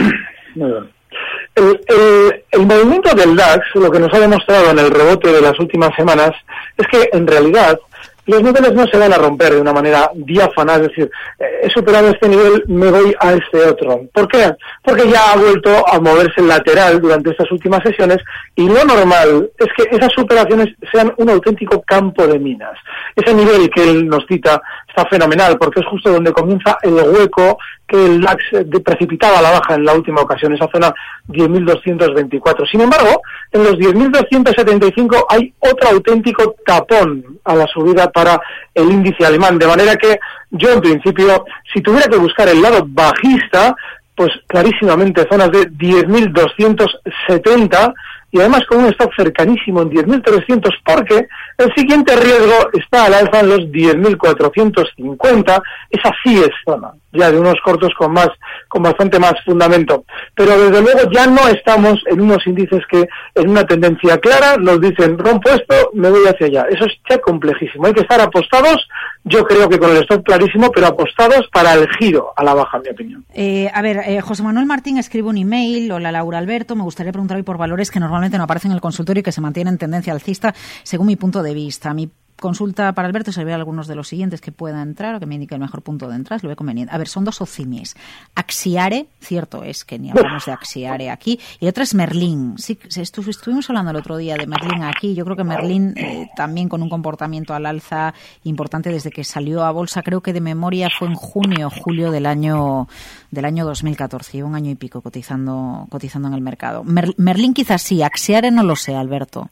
El, 2.57 2.67
movimiento 2.67 3.15
del 3.15 3.37
DAX, 3.37 3.67
lo 3.75 3.91
que 3.91 3.99
nos 3.99 4.13
ha 4.13 4.19
demostrado 4.19 4.71
en 4.71 4.79
el 4.79 4.91
rebote 4.91 5.33
de 5.33 5.41
las 5.41 5.59
últimas 5.59 5.95
semanas, 5.95 6.33
es 6.77 6.87
que 6.89 7.09
en 7.13 7.27
realidad 7.27 7.79
los 8.27 8.43
niveles 8.43 8.73
no 8.73 8.85
se 8.87 8.99
van 8.99 9.13
a 9.13 9.19
romper 9.19 9.55
de 9.55 9.61
una 9.61 9.73
manera 9.73 10.11
diáfana, 10.15 10.75
es 10.75 10.83
decir, 10.83 11.11
eh, 11.39 11.61
he 11.63 11.71
superado 11.71 12.09
este 12.09 12.29
nivel, 12.29 12.65
me 12.67 12.91
voy 12.91 13.15
a 13.21 13.35
este 13.35 13.59
otro. 13.59 14.01
¿Por 14.13 14.27
qué? 14.27 14.53
Porque 14.83 15.09
ya 15.09 15.33
ha 15.33 15.37
vuelto 15.37 15.71
a 15.89 16.01
moverse 16.01 16.43
lateral 16.43 17.01
durante 17.01 17.31
estas 17.31 17.51
últimas 17.53 17.83
sesiones 17.85 18.19
y 18.57 18.69
lo 18.69 18.85
normal 18.85 19.49
es 19.59 19.69
que 19.77 19.97
esas 19.97 20.13
superaciones 20.13 20.75
sean 20.93 21.15
un 21.19 21.31
auténtico 21.31 21.83
campo 21.83 22.27
de 22.27 22.39
minas. 22.39 22.77
Ese 23.15 23.33
nivel 23.33 23.71
que 23.71 23.89
él 23.89 24.09
nos 24.09 24.27
cita 24.27 24.61
está 24.89 25.09
fenomenal 25.09 25.57
porque 25.57 25.81
es 25.81 25.87
justo 25.87 26.11
donde 26.11 26.33
comienza 26.33 26.79
el 26.83 26.95
hueco 26.95 27.59
que 27.87 28.05
el 28.05 28.21
DAX 28.21 28.43
precipitaba 28.85 29.39
a 29.39 29.43
la 29.43 29.53
baja 29.53 29.75
en 29.75 29.85
la 29.85 29.95
última 29.95 30.23
ocasión, 30.23 30.53
esa 30.53 30.69
zona 30.73 30.93
10.224. 31.29 32.69
Sin 32.71 32.81
embargo, 32.81 33.23
en 33.53 33.65
los 33.65 33.75
10.275 33.75 35.27
hay 35.29 35.53
otro 35.61 35.91
auténtico 35.91 36.57
tapón 36.65 37.39
a 37.45 37.55
la 37.55 37.67
subida 37.69 38.11
para 38.11 38.41
el 38.75 38.91
índice 38.91 39.25
alemán, 39.25 39.59
de 39.59 39.67
manera 39.67 39.97
que 39.97 40.19
yo 40.51 40.73
en 40.73 40.81
principio, 40.81 41.45
si 41.73 41.81
tuviera 41.81 42.09
que 42.09 42.17
buscar 42.17 42.49
el 42.49 42.61
lado 42.61 42.85
bajista, 42.89 43.75
pues 44.17 44.31
clarísimamente 44.47 45.27
zonas 45.31 45.53
de 45.53 45.71
10.270 45.71 47.95
y 48.33 48.41
además 48.41 48.63
con 48.69 48.79
un 48.79 48.87
stock 48.87 49.15
cercanísimo 49.15 49.83
en 49.83 49.91
10.300 49.91 50.69
porque 50.85 51.29
el 51.59 51.73
siguiente 51.75 52.17
riesgo 52.17 52.71
está 52.73 53.05
al 53.05 53.15
alza 53.15 53.39
en 53.41 53.51
los 53.51 53.61
10.450, 53.61 55.63
esa 55.91 56.13
sí 56.25 56.39
es 56.39 56.51
zona 56.65 56.91
ya 57.17 57.31
de 57.31 57.39
unos 57.39 57.57
cortos 57.65 57.93
con 57.99 58.13
más 58.13 58.29
con 58.69 58.83
bastante 58.83 59.19
más 59.19 59.35
fundamento, 59.45 60.05
pero 60.35 60.59
desde 60.59 60.83
luego 60.83 61.11
ya 61.11 61.27
no 61.27 61.47
estamos 61.49 62.03
en 62.07 62.21
unos 62.21 62.47
índices 62.47 62.83
que 62.91 63.09
en 63.35 63.51
una 63.51 63.65
tendencia 63.65 64.19
clara 64.19 64.57
nos 64.59 64.81
dicen 64.81 65.17
rompo 65.19 65.51
esto, 65.51 65.91
me 65.95 66.11
voy 66.11 66.27
hacia 66.27 66.47
allá. 66.47 66.67
Eso 66.71 66.85
es 66.85 66.93
ya 67.09 67.19
complejísimo. 67.19 67.87
Hay 67.87 67.93
que 67.93 68.01
estar 68.01 68.21
apostados, 68.21 68.89
yo 69.25 69.45
creo 69.45 69.69
que 69.69 69.79
con 69.79 69.91
el 69.91 69.99
stock 69.99 70.25
clarísimo, 70.25 70.71
pero 70.73 70.89
apostados 70.89 71.47
para 71.53 71.75
el 71.75 71.89
giro 71.99 72.33
a 72.37 72.45
la 72.45 72.55
baja, 72.55 72.79
mi 72.79 72.91
opinión. 72.91 73.25
Eh, 73.35 73.71
a 73.73 73.83
ver, 73.83 74.03
eh, 74.07 74.21
José 74.21 74.43
Manuel 74.43 74.67
Martín 74.67 74.99
escribe 74.99 75.29
un 75.29 75.39
email, 75.39 75.91
hola 75.93 76.13
Laura 76.13 76.39
Alberto, 76.39 76.77
me 76.77 76.83
gustaría 76.83 77.13
preguntar 77.13 77.37
hoy 77.37 77.43
por 77.43 77.59
valores 77.59 77.91
que 77.91 78.01
normalmente 78.01 78.37
no 78.37 78.45
aparecen 78.45 78.73
en 78.73 78.77
el 78.77 78.81
consultorio 78.81 79.21
y 79.21 79.23
que 79.23 79.33
se 79.33 79.41
mantienen 79.41 79.75
en 79.75 79.79
tendencia 79.79 80.13
alcista 80.13 80.55
según 80.83 81.07
mi 81.07 81.17
punto 81.17 81.43
de 81.43 81.55
vista. 81.55 81.95
Mi 81.95 82.11
consulta 82.39 82.93
para 82.93 83.09
Alberto 83.09 83.33
se 83.33 83.45
ve 83.45 83.53
algunos 83.53 83.87
de 83.87 83.95
los 83.95 84.09
siguientes 84.09 84.41
que 84.41 84.53
pueda 84.53 84.83
entrar 84.83 85.15
o 85.15 85.21
que 85.21 85.27
me 85.27 85.35
indique 85.35 85.55
el 85.55 85.61
mejor 85.61 85.83
punto 85.83 86.09
de 86.09 86.17
entrada, 86.17 86.41
lo 86.43 86.49
ve 86.49 86.57
conveniente. 86.57 86.95
A 86.95 86.99
ver, 86.99 87.09
son 87.09 87.25
dos 87.25 87.41
ocimies. 87.41 87.97
Axiare, 88.35 89.07
cierto 89.21 89.63
es 89.63 89.85
que 89.85 89.99
ni 89.99 90.11
hablamos 90.11 90.47
de 90.47 90.53
Axiare 90.53 91.11
aquí, 91.11 91.41
y 91.61 91.67
otra 91.67 91.85
es 91.85 91.95
Merlín. 91.95 92.57
Sí, 92.59 92.79
estuvimos 92.97 93.69
hablando 93.71 93.91
el 93.91 93.97
otro 93.97 94.17
día 94.17 94.37
de 94.37 94.47
Merlín 94.47 94.83
aquí. 94.83 95.15
Yo 95.15 95.25
creo 95.25 95.37
que 95.37 95.45
Merlín 95.45 95.95
eh, 95.97 96.29
también 96.37 96.69
con 96.69 96.83
un 96.83 96.89
comportamiento 96.89 97.55
al 97.55 97.67
alza 97.67 98.15
importante 98.45 98.91
desde 98.91 99.11
que 99.11 99.25
salió 99.25 99.65
a 99.65 99.71
bolsa, 99.71 100.03
creo 100.03 100.21
que 100.21 100.33
de 100.33 100.41
memoria 100.41 100.89
fue 100.91 101.09
en 101.09 101.15
junio 101.15 101.71
julio 101.71 102.11
del 102.11 102.27
año 102.27 102.89
del 103.31 103.45
año 103.45 103.65
2014, 103.65 104.43
un 104.43 104.55
año 104.55 104.71
y 104.71 104.75
pico 104.75 105.01
cotizando 105.01 105.87
cotizando 105.91 106.29
en 106.29 106.35
el 106.35 106.41
mercado. 106.41 106.85
Merlín 106.85 107.55
quizás 107.55 107.83
sí, 107.83 108.03
Axiare 108.03 108.51
no 108.51 108.63
lo 108.63 108.77
sé, 108.77 108.95
Alberto 108.95 109.51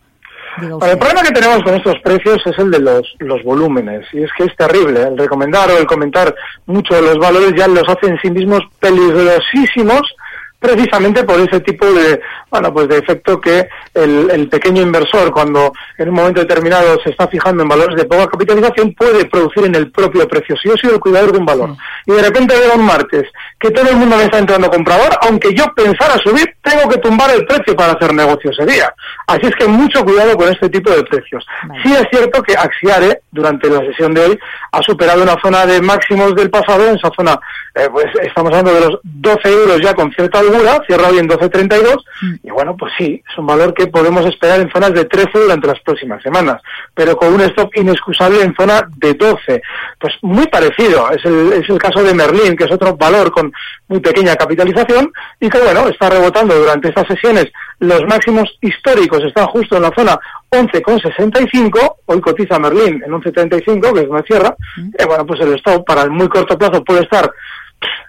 el 0.61 0.99
problema 0.99 1.23
que 1.23 1.33
tenemos 1.33 1.63
con 1.63 1.75
estos 1.75 1.99
precios 2.01 2.43
es 2.47 2.59
el 2.59 2.71
de 2.71 2.79
los, 2.81 3.15
los 3.19 3.43
volúmenes, 3.43 4.07
y 4.13 4.23
es 4.23 4.31
que 4.37 4.45
es 4.45 4.57
terrible. 4.57 5.03
El 5.03 5.19
recomendar 5.19 5.71
o 5.71 5.79
el 5.79 5.87
comentar 5.87 6.35
mucho 6.67 6.95
de 6.95 7.03
los 7.03 7.19
valores 7.19 7.55
ya 7.57 7.67
los 7.69 7.89
hace 7.89 8.07
en 8.07 8.19
sí 8.21 8.31
mismos 8.31 8.61
peligrosísimos 8.81 10.14
precisamente 10.65 11.25
por 11.25 11.39
ese 11.39 11.61
tipo 11.61 11.85
de, 11.93 12.19
bueno, 12.51 12.73
pues 12.73 12.89
de 12.89 12.97
efecto 12.97 13.39
que 13.39 13.69
el, 13.93 14.49
pequeño 14.49 14.81
inversor, 14.81 15.31
cuando 15.31 15.75
en 15.99 16.09
un 16.09 16.15
momento 16.15 16.41
determinado 16.41 16.99
se 17.03 17.11
está 17.11 17.29
fijando 17.29 17.63
en 17.63 17.69
valores 17.69 17.97
de 17.97 18.07
poca 18.07 18.29
capitalización, 18.29 18.95
puede 18.95 19.27
producir 19.27 19.67
en 19.67 19.75
el 19.75 19.91
propio 19.91 20.27
precio. 20.27 20.57
Si 20.57 20.69
yo 20.69 20.75
soy 20.81 20.91
el 20.91 21.01
cuidador 21.01 21.33
de 21.33 21.39
un 21.39 21.45
valor 21.45 21.77
y 22.07 22.13
de 22.13 22.23
repente 22.23 22.59
veo 22.59 22.77
un 22.77 22.87
martes 22.87 23.25
que 23.61 23.71
todo 23.71 23.91
el 23.91 23.97
mundo 23.97 24.17
me 24.17 24.25
está 24.25 24.39
entrando 24.39 24.71
comprador, 24.71 25.19
aunque 25.23 25.53
yo 25.53 25.67
pensara 25.75 26.17
subir, 26.19 26.47
tengo 26.63 26.89
que 26.89 26.99
tumbar 26.99 27.31
el 27.31 27.45
precio 27.45 27.77
para 27.77 27.93
hacer 27.93 28.15
negocio 28.15 28.51
ese 28.51 28.65
día. 28.65 28.93
Así 29.27 29.47
es 29.47 29.55
que 29.57 29.67
mucho 29.67 30.03
cuidado 30.03 30.35
con 30.37 30.49
este 30.49 30.71
tipo 30.71 30.91
de 30.91 31.03
precios. 31.05 31.47
Sí 31.83 31.93
es 31.93 32.07
cierto 32.11 32.43
que 32.43 32.55
Axiare, 32.55 33.21
durante 33.31 33.69
la 33.69 33.81
sesión 33.81 34.15
de 34.15 34.23
hoy, 34.23 34.39
ha 34.73 34.83
superado 34.83 35.23
una 35.23 35.37
zona 35.43 35.67
de 35.67 35.83
máximos 35.83 36.35
del 36.35 36.49
pasado, 36.49 36.89
en 36.89 36.97
esa 36.97 37.11
zona, 37.15 37.39
eh, 37.75 37.89
pues 37.93 38.07
estamos 38.23 38.51
hablando 38.51 38.73
de 38.75 38.81
los 38.81 39.01
12 39.03 39.49
euros 39.53 39.81
ya 39.83 39.95
con 39.95 40.11
cierta 40.13 40.41
cierra 40.87 41.09
hoy 41.09 41.19
en 41.19 41.29
12.32 41.29 41.97
mm. 42.23 42.35
y 42.43 42.51
bueno, 42.51 42.77
pues 42.77 42.93
sí, 42.99 43.23
es 43.29 43.39
un 43.39 43.47
valor 43.47 43.75
que 43.75 43.87
podemos 43.87 44.25
esperar 44.27 44.61
en 44.61 44.71
zonas 44.71 44.93
de 44.93 45.05
13 45.05 45.39
durante 45.39 45.67
las 45.67 45.81
próximas 45.81 46.23
semanas, 46.23 46.61
pero 46.95 47.17
con 47.17 47.33
un 47.33 47.41
stop 47.43 47.71
inexcusable 47.77 48.43
en 48.43 48.55
zona 48.55 48.87
de 48.97 49.15
12. 49.15 49.63
Pues 49.99 50.15
muy 50.23 50.47
parecido, 50.47 51.11
es 51.11 51.25
el, 51.25 51.53
es 51.53 51.69
el 51.69 51.79
caso 51.79 52.03
de 52.03 52.15
Merlin, 52.15 52.57
que 52.57 52.65
es 52.65 52.73
otro 52.73 52.97
valor 52.97 53.31
con 53.31 53.53
muy 53.89 54.01
pequeña 54.01 54.37
capitalización 54.37 55.13
y 55.41 55.49
que 55.49 55.61
bueno, 55.61 55.89
está 55.89 56.11
rebotando 56.11 56.55
durante 56.55 56.89
estas 56.89 57.07
sesiones. 57.07 57.47
Los 57.81 58.03
máximos 58.07 58.49
históricos 58.61 59.23
están 59.25 59.47
justo 59.47 59.77
en 59.77 59.83
la 59.83 59.93
zona 59.97 60.19
11,65, 60.51 61.97
hoy 62.07 62.21
cotiza 62.21 62.59
Merlin 62.59 63.03
en 63.05 63.13
11,35, 63.13 63.93
que 63.93 64.01
es 64.01 64.09
una 64.09 64.23
cierra, 64.23 64.55
mm. 64.77 64.91
y 64.99 65.05
bueno, 65.07 65.27
pues 65.27 65.41
el 65.41 65.55
stop 65.55 65.85
para 65.85 66.03
el 66.03 66.11
muy 66.11 66.29
corto 66.29 66.57
plazo 66.57 66.85
puede 66.85 67.03
estar 67.03 67.31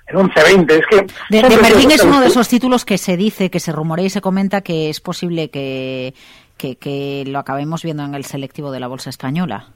en 0.08 0.18
11-20. 0.18 0.72
Es 0.72 0.86
que. 0.90 1.08
De, 1.30 1.58
Merlín 1.58 1.92
es 1.92 2.04
uno 2.04 2.20
de 2.20 2.28
esos 2.28 2.48
títulos 2.48 2.86
que 2.86 2.98
se 2.98 3.18
dice, 3.18 3.50
que 3.50 3.60
se 3.60 3.72
rumorea 3.72 4.06
y 4.06 4.10
se 4.10 4.22
comenta 4.22 4.62
que 4.62 4.90
es 4.90 5.00
posible 5.00 5.50
que, 5.50 6.14
que, 6.58 7.24
lo 7.28 7.40
acabemos 7.40 7.84
viendo 7.84 8.04
en 8.04 8.16
el 8.16 8.26
selectivo 8.26 8.72
de 8.72 8.80
la 8.80 8.88
bolsa 8.88 9.10
española. 9.10 9.68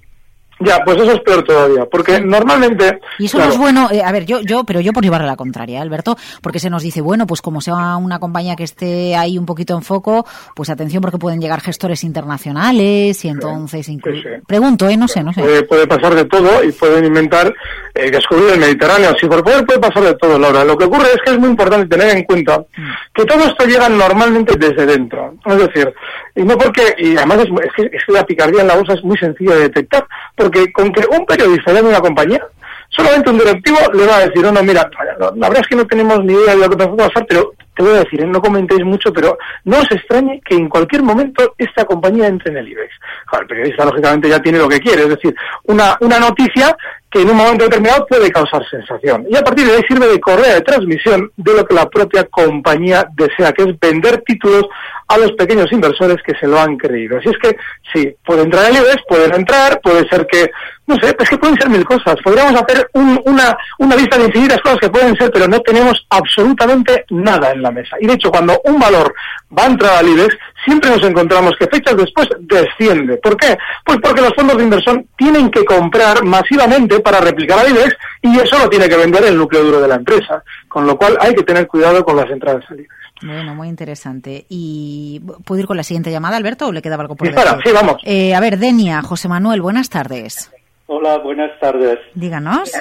Ya, 0.59 0.79
pues 0.83 0.97
eso 0.97 1.11
es 1.13 1.21
peor 1.21 1.43
todavía, 1.43 1.85
porque 1.85 2.19
normalmente... 2.19 2.99
Y 3.17 3.25
eso 3.25 3.37
no 3.37 3.45
es 3.45 3.57
bueno, 3.57 3.89
eh, 3.91 4.01
a 4.03 4.11
ver, 4.11 4.25
yo, 4.25 4.41
yo, 4.41 4.65
pero 4.65 4.81
yo 4.81 4.91
por 4.91 5.03
llevarle 5.03 5.27
la 5.27 5.37
contraria, 5.37 5.81
Alberto, 5.81 6.17
porque 6.41 6.59
se 6.59 6.69
nos 6.69 6.83
dice, 6.83 7.01
bueno, 7.01 7.25
pues 7.27 7.41
como 7.41 7.61
sea 7.61 7.95
una 7.97 8.19
compañía 8.19 8.55
que 8.55 8.63
esté 8.63 9.15
ahí 9.15 9.37
un 9.37 9.45
poquito 9.45 9.75
en 9.75 9.83
foco, 9.83 10.25
pues 10.55 10.69
atención 10.69 11.01
porque 11.01 11.17
pueden 11.17 11.39
llegar 11.39 11.61
gestores 11.61 12.03
internacionales 12.03 13.23
y 13.23 13.29
entonces 13.29 13.87
incluso... 13.87 14.27
Pregunto, 14.47 14.89
¿eh? 14.89 14.97
No 14.97 15.07
sé, 15.07 15.23
no 15.23 15.31
sé. 15.31 15.41
Puede, 15.63 15.87
pasar 15.87 16.13
de 16.13 16.25
todo 16.25 16.63
y 16.63 16.71
pueden 16.71 17.05
inventar 17.05 17.53
eh, 17.95 18.11
descubrir 18.11 18.53
el 18.53 18.59
Mediterráneo. 18.59 19.15
Si 19.19 19.27
por 19.27 19.43
poder 19.43 19.65
puede 19.65 19.79
pasar 19.79 20.03
de 20.03 20.15
todo, 20.15 20.37
Laura. 20.37 20.63
Lo 20.63 20.77
que 20.77 20.85
ocurre 20.85 21.07
es 21.13 21.21
que 21.23 21.31
es 21.31 21.39
muy 21.39 21.49
importante 21.49 21.87
tener 21.87 22.17
en 22.17 22.23
cuenta 22.23 22.59
mm. 22.59 22.91
que 23.13 23.25
todo 23.25 23.43
esto 23.45 23.65
llega 23.65 23.87
normalmente 23.89 24.55
desde 24.57 24.85
dentro. 24.85 25.35
Es 25.45 25.57
decir, 25.57 25.93
y 26.39 26.43
no 26.43 26.57
porque, 26.57 26.95
y 26.97 27.17
además 27.17 27.39
es, 27.39 27.73
que, 27.75 27.95
es 27.95 28.05
que 28.05 28.13
la 28.13 28.25
picardía 28.25 28.61
en 28.61 28.67
la 28.67 28.75
bolsa 28.75 28.93
es 28.93 29.03
muy 29.03 29.17
sencilla 29.17 29.55
de 29.55 29.63
detectar, 29.63 30.07
porque 30.37 30.71
con 30.71 30.89
que 30.93 31.03
un 31.11 31.25
periodista 31.25 31.73
de 31.73 31.81
una 31.81 31.99
compañía, 31.99 32.41
solamente 32.87 33.29
un 33.29 33.39
directivo 33.39 33.77
le 33.93 34.05
va 34.05 34.15
a 34.15 34.27
decir, 34.27 34.41
no, 34.43 34.53
no, 34.53 34.63
mira, 34.63 34.89
la 35.19 35.31
verdad 35.31 35.59
es 35.61 35.67
que 35.67 35.75
no 35.75 35.85
tenemos 35.85 36.23
ni 36.23 36.33
idea 36.33 36.55
de 36.55 36.61
lo 36.61 36.69
que 36.69 36.77
va 36.77 36.85
a 36.85 37.09
pasar, 37.09 37.25
pero 37.27 37.51
te 37.75 37.83
voy 37.83 37.91
a 37.93 38.03
decir, 38.03 38.21
¿eh? 38.21 38.25
no 38.25 38.41
comentéis 38.41 38.85
mucho, 38.85 39.11
pero 39.11 39.37
no 39.65 39.79
os 39.79 39.91
extrañe 39.91 40.41
que 40.45 40.55
en 40.55 40.69
cualquier 40.69 41.03
momento 41.03 41.55
esta 41.57 41.83
compañía 41.83 42.27
entre 42.27 42.51
en 42.51 42.57
el 42.57 42.67
IBEX. 42.69 42.93
el 43.39 43.47
periodista 43.47 43.85
lógicamente 43.85 44.29
ya 44.29 44.39
tiene 44.41 44.59
lo 44.59 44.69
que 44.69 44.79
quiere, 44.79 45.03
es 45.03 45.09
decir, 45.09 45.35
una, 45.63 45.97
una 45.99 46.19
noticia 46.19 46.75
que 47.09 47.21
en 47.21 47.29
un 47.29 47.37
momento 47.37 47.63
determinado 47.65 48.05
puede 48.05 48.31
causar 48.31 48.63
sensación. 48.69 49.25
Y 49.29 49.35
a 49.35 49.41
partir 49.41 49.65
de 49.65 49.77
ahí 49.77 49.83
sirve 49.87 50.07
de 50.07 50.19
correa 50.19 50.55
de 50.55 50.61
transmisión 50.61 51.31
de 51.35 51.53
lo 51.53 51.65
que 51.65 51.73
la 51.73 51.89
propia 51.89 52.23
compañía 52.25 53.07
desea, 53.15 53.51
que 53.51 53.63
es 53.63 53.79
vender 53.79 54.21
títulos 54.25 54.65
a 55.09 55.17
los 55.17 55.31
pequeños 55.31 55.71
inversores 55.71 56.17
que 56.23 56.35
se 56.35 56.47
lo 56.47 56.59
han 56.59 56.77
creído. 56.77 57.17
Así 57.17 57.29
es 57.29 57.37
que 57.39 57.57
sí, 57.91 58.15
puede 58.23 58.43
entrar 58.43 58.69
en 58.69 58.77
IBEX, 58.77 59.01
pueden 59.07 59.33
entrar, 59.33 59.81
puede 59.81 60.07
ser 60.07 60.27
que, 60.27 60.51
no 60.85 60.95
sé, 60.97 61.15
es 61.17 61.29
que 61.29 61.37
pueden 61.37 61.57
ser 61.57 61.67
mil 61.67 61.83
cosas. 61.83 62.15
Podríamos 62.23 62.61
hacer 62.61 62.87
una, 62.93 63.57
una 63.79 63.95
lista 63.95 64.19
de 64.19 64.25
infinitas 64.25 64.59
cosas 64.59 64.77
que 64.79 64.89
pueden 64.89 65.15
ser, 65.15 65.31
pero 65.31 65.47
no 65.47 65.59
tenemos 65.61 66.05
absolutamente 66.11 67.05
nada 67.09 67.51
en 67.51 67.63
la 67.63 67.71
mesa. 67.71 67.97
Y 67.99 68.05
de 68.05 68.13
hecho, 68.13 68.29
cuando 68.29 68.61
un 68.65 68.79
valor 68.79 69.11
va 69.57 69.63
a 69.63 69.67
entrar 69.67 69.97
al 69.97 70.09
IBEX, 70.09 70.37
siempre 70.63 70.91
nos 70.91 71.03
encontramos 71.03 71.55
que 71.59 71.65
fechas 71.65 71.97
después 71.97 72.29
desciende. 72.41 73.17
¿Por 73.17 73.35
qué? 73.35 73.57
Pues 73.83 73.97
porque 74.03 74.21
los 74.21 74.33
fondos 74.35 74.57
de 74.57 74.63
inversión 74.63 75.07
tienen 75.17 75.49
que 75.49 75.65
comprar 75.65 76.23
masivamente 76.23 76.99
para 76.99 77.19
replicar 77.19 77.57
al 77.57 77.71
IBEX 77.71 77.95
y 78.21 78.39
eso 78.39 78.59
lo 78.59 78.69
tiene 78.69 78.87
que 78.87 78.97
vender 78.97 79.25
el 79.25 79.37
núcleo 79.37 79.63
duro 79.63 79.81
de 79.81 79.87
la 79.87 79.95
empresa. 79.95 80.43
Con 80.67 80.85
lo 80.85 80.95
cual 80.95 81.17
hay 81.19 81.33
que 81.33 81.41
tener 81.41 81.65
cuidado 81.65 82.05
con 82.05 82.15
las 82.15 82.29
entradas 82.29 82.63
al 82.69 82.81
IBEX. 82.81 82.98
Bueno, 83.21 83.53
muy 83.55 83.67
interesante. 83.67 84.45
¿Y 84.49 85.21
puedo 85.45 85.61
ir 85.61 85.67
con 85.67 85.77
la 85.77 85.83
siguiente 85.83 86.11
llamada, 86.11 86.37
Alberto, 86.37 86.67
o 86.67 86.71
le 86.71 86.81
quedaba 86.81 87.01
algo 87.01 87.15
por 87.15 87.27
Dispara, 87.27 87.59
sí, 87.63 87.71
vamos. 87.73 88.01
Eh, 88.03 88.33
a 88.33 88.39
ver, 88.39 88.57
Denia, 88.57 89.01
José 89.01 89.27
Manuel, 89.27 89.61
buenas 89.61 89.89
tardes. 89.89 90.51
Hola, 90.87 91.17
buenas 91.17 91.51
tardes. 91.59 91.99
Díganos. 92.15 92.71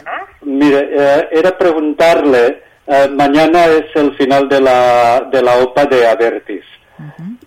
Mire, 0.42 0.88
eh, 0.92 1.28
era 1.32 1.56
preguntarle, 1.58 2.62
eh, 2.86 3.08
mañana 3.14 3.66
es 3.66 3.84
el 3.94 4.16
final 4.16 4.48
de 4.48 4.60
la, 4.60 5.28
de 5.30 5.42
la 5.42 5.56
OPA 5.56 5.84
de 5.86 6.06
Avertis. 6.06 6.64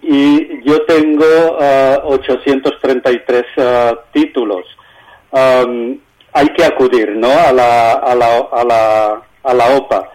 Y 0.02 0.64
yo 0.64 0.82
tengo 0.86 1.26
833 2.06 3.46
títulos. 4.14 4.66
hay 5.34 6.48
que 6.56 6.64
acudir, 6.64 7.18
¿no? 7.18 7.30
A 7.30 7.52
la, 7.52 7.92
a 7.94 8.16
la, 8.16 8.38
a 8.52 8.64
la, 8.64 9.22
a 9.44 9.54
la 9.54 9.76
OPA 9.76 10.10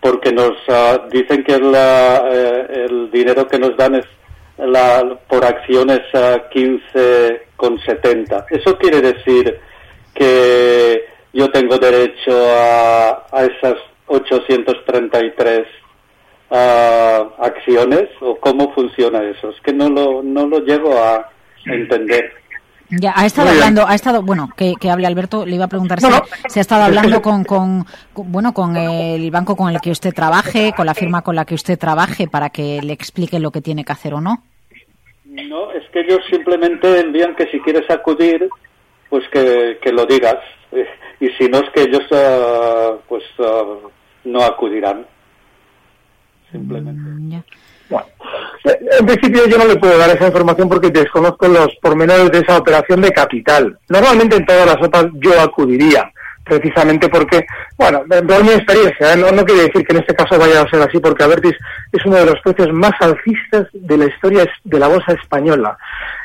porque 0.00 0.32
nos 0.32 0.52
ah, 0.68 1.06
dicen 1.10 1.44
que 1.44 1.54
eh, 1.54 2.86
el 2.88 3.10
dinero 3.10 3.46
que 3.46 3.58
nos 3.58 3.76
dan 3.76 3.96
es 3.96 4.06
la, 4.56 5.18
por 5.28 5.44
acciones 5.44 6.00
a 6.14 6.48
15,70. 6.50 8.46
Eso 8.50 8.78
quiere 8.78 9.00
decir 9.00 9.60
que 10.14 11.04
yo 11.32 11.50
tengo 11.50 11.78
derecho 11.78 12.32
a, 12.32 13.26
a 13.30 13.44
esas 13.44 13.76
833 14.06 15.66
ah, 16.50 17.28
acciones 17.38 18.08
o 18.20 18.36
cómo 18.36 18.72
funciona 18.74 19.22
eso. 19.22 19.50
Es 19.50 19.60
que 19.60 19.72
no 19.72 19.88
lo, 19.88 20.22
no 20.22 20.46
lo 20.46 20.60
llego 20.60 20.96
a 20.98 21.30
entender. 21.66 22.39
Ya, 22.90 23.12
ha 23.14 23.26
estado 23.26 23.50
hablando, 23.50 23.86
ha 23.86 23.94
estado, 23.94 24.22
bueno, 24.22 24.48
que, 24.56 24.74
que 24.80 24.90
hable 24.90 25.06
Alberto, 25.06 25.46
le 25.46 25.54
iba 25.54 25.66
a 25.66 25.68
preguntar 25.68 26.00
si, 26.00 26.08
se 26.48 26.58
ha 26.58 26.62
estado 26.62 26.84
hablando 26.84 27.22
con, 27.22 27.44
con, 27.44 27.86
bueno, 28.14 28.52
con 28.52 28.76
el 28.76 29.30
banco 29.30 29.56
con 29.56 29.72
el 29.72 29.80
que 29.80 29.90
usted 29.90 30.12
trabaje, 30.12 30.72
con 30.76 30.86
la 30.86 30.94
firma 30.94 31.22
con 31.22 31.36
la 31.36 31.44
que 31.44 31.54
usted 31.54 31.78
trabaje, 31.78 32.26
para 32.26 32.50
que 32.50 32.80
le 32.82 32.92
explique 32.92 33.38
lo 33.38 33.50
que 33.50 33.60
tiene 33.60 33.84
que 33.84 33.92
hacer 33.92 34.14
o 34.14 34.20
no. 34.20 34.42
No, 35.24 35.70
es 35.72 35.88
que 35.92 36.00
ellos 36.00 36.20
simplemente 36.28 37.00
envían 37.00 37.36
que 37.36 37.46
si 37.46 37.60
quieres 37.60 37.88
acudir, 37.88 38.48
pues 39.08 39.24
que, 39.32 39.78
que 39.82 39.92
lo 39.92 40.06
digas. 40.06 40.36
Y 41.22 41.28
si 41.32 41.50
no 41.50 41.58
es 41.58 41.68
que 41.74 41.82
ellos, 41.82 42.06
ah, 42.12 42.96
pues, 43.06 43.22
ah, 43.40 43.62
no 44.24 44.42
acudirán. 44.42 45.06
Simplemente. 46.50 46.98
Mm, 46.98 47.42
bueno, 47.90 48.06
en 48.98 49.06
principio 49.06 49.46
yo 49.46 49.58
no 49.58 49.66
le 49.66 49.76
puedo 49.76 49.98
dar 49.98 50.10
esa 50.10 50.26
información 50.26 50.68
porque 50.68 50.90
desconozco 50.90 51.48
los 51.48 51.74
pormenores 51.82 52.30
de 52.30 52.38
esa 52.38 52.58
operación 52.58 53.00
de 53.00 53.10
capital. 53.12 53.78
Normalmente 53.88 54.36
en 54.36 54.46
todas 54.46 54.66
las 54.66 54.82
otras 54.82 55.06
yo 55.14 55.40
acudiría, 55.40 56.10
precisamente 56.44 57.08
porque, 57.08 57.46
bueno, 57.76 58.02
por 58.08 58.44
mi 58.44 58.50
experiencia, 58.50 59.12
¿eh? 59.12 59.16
no, 59.16 59.44
quiere 59.44 59.62
decir 59.62 59.84
que 59.84 59.92
en 59.94 60.00
este 60.00 60.14
caso 60.14 60.38
vaya 60.38 60.62
a 60.62 60.70
ser 60.70 60.82
así, 60.82 60.98
porque 60.98 61.24
Avertis 61.24 61.56
es 61.92 62.04
uno 62.04 62.16
de 62.16 62.26
los 62.26 62.40
precios 62.42 62.72
más 62.72 62.92
alcistas 63.00 63.66
de 63.72 63.96
la 63.96 64.06
historia 64.06 64.46
de 64.64 64.78
la 64.78 64.88
bolsa 64.88 65.12
española. 65.12 65.76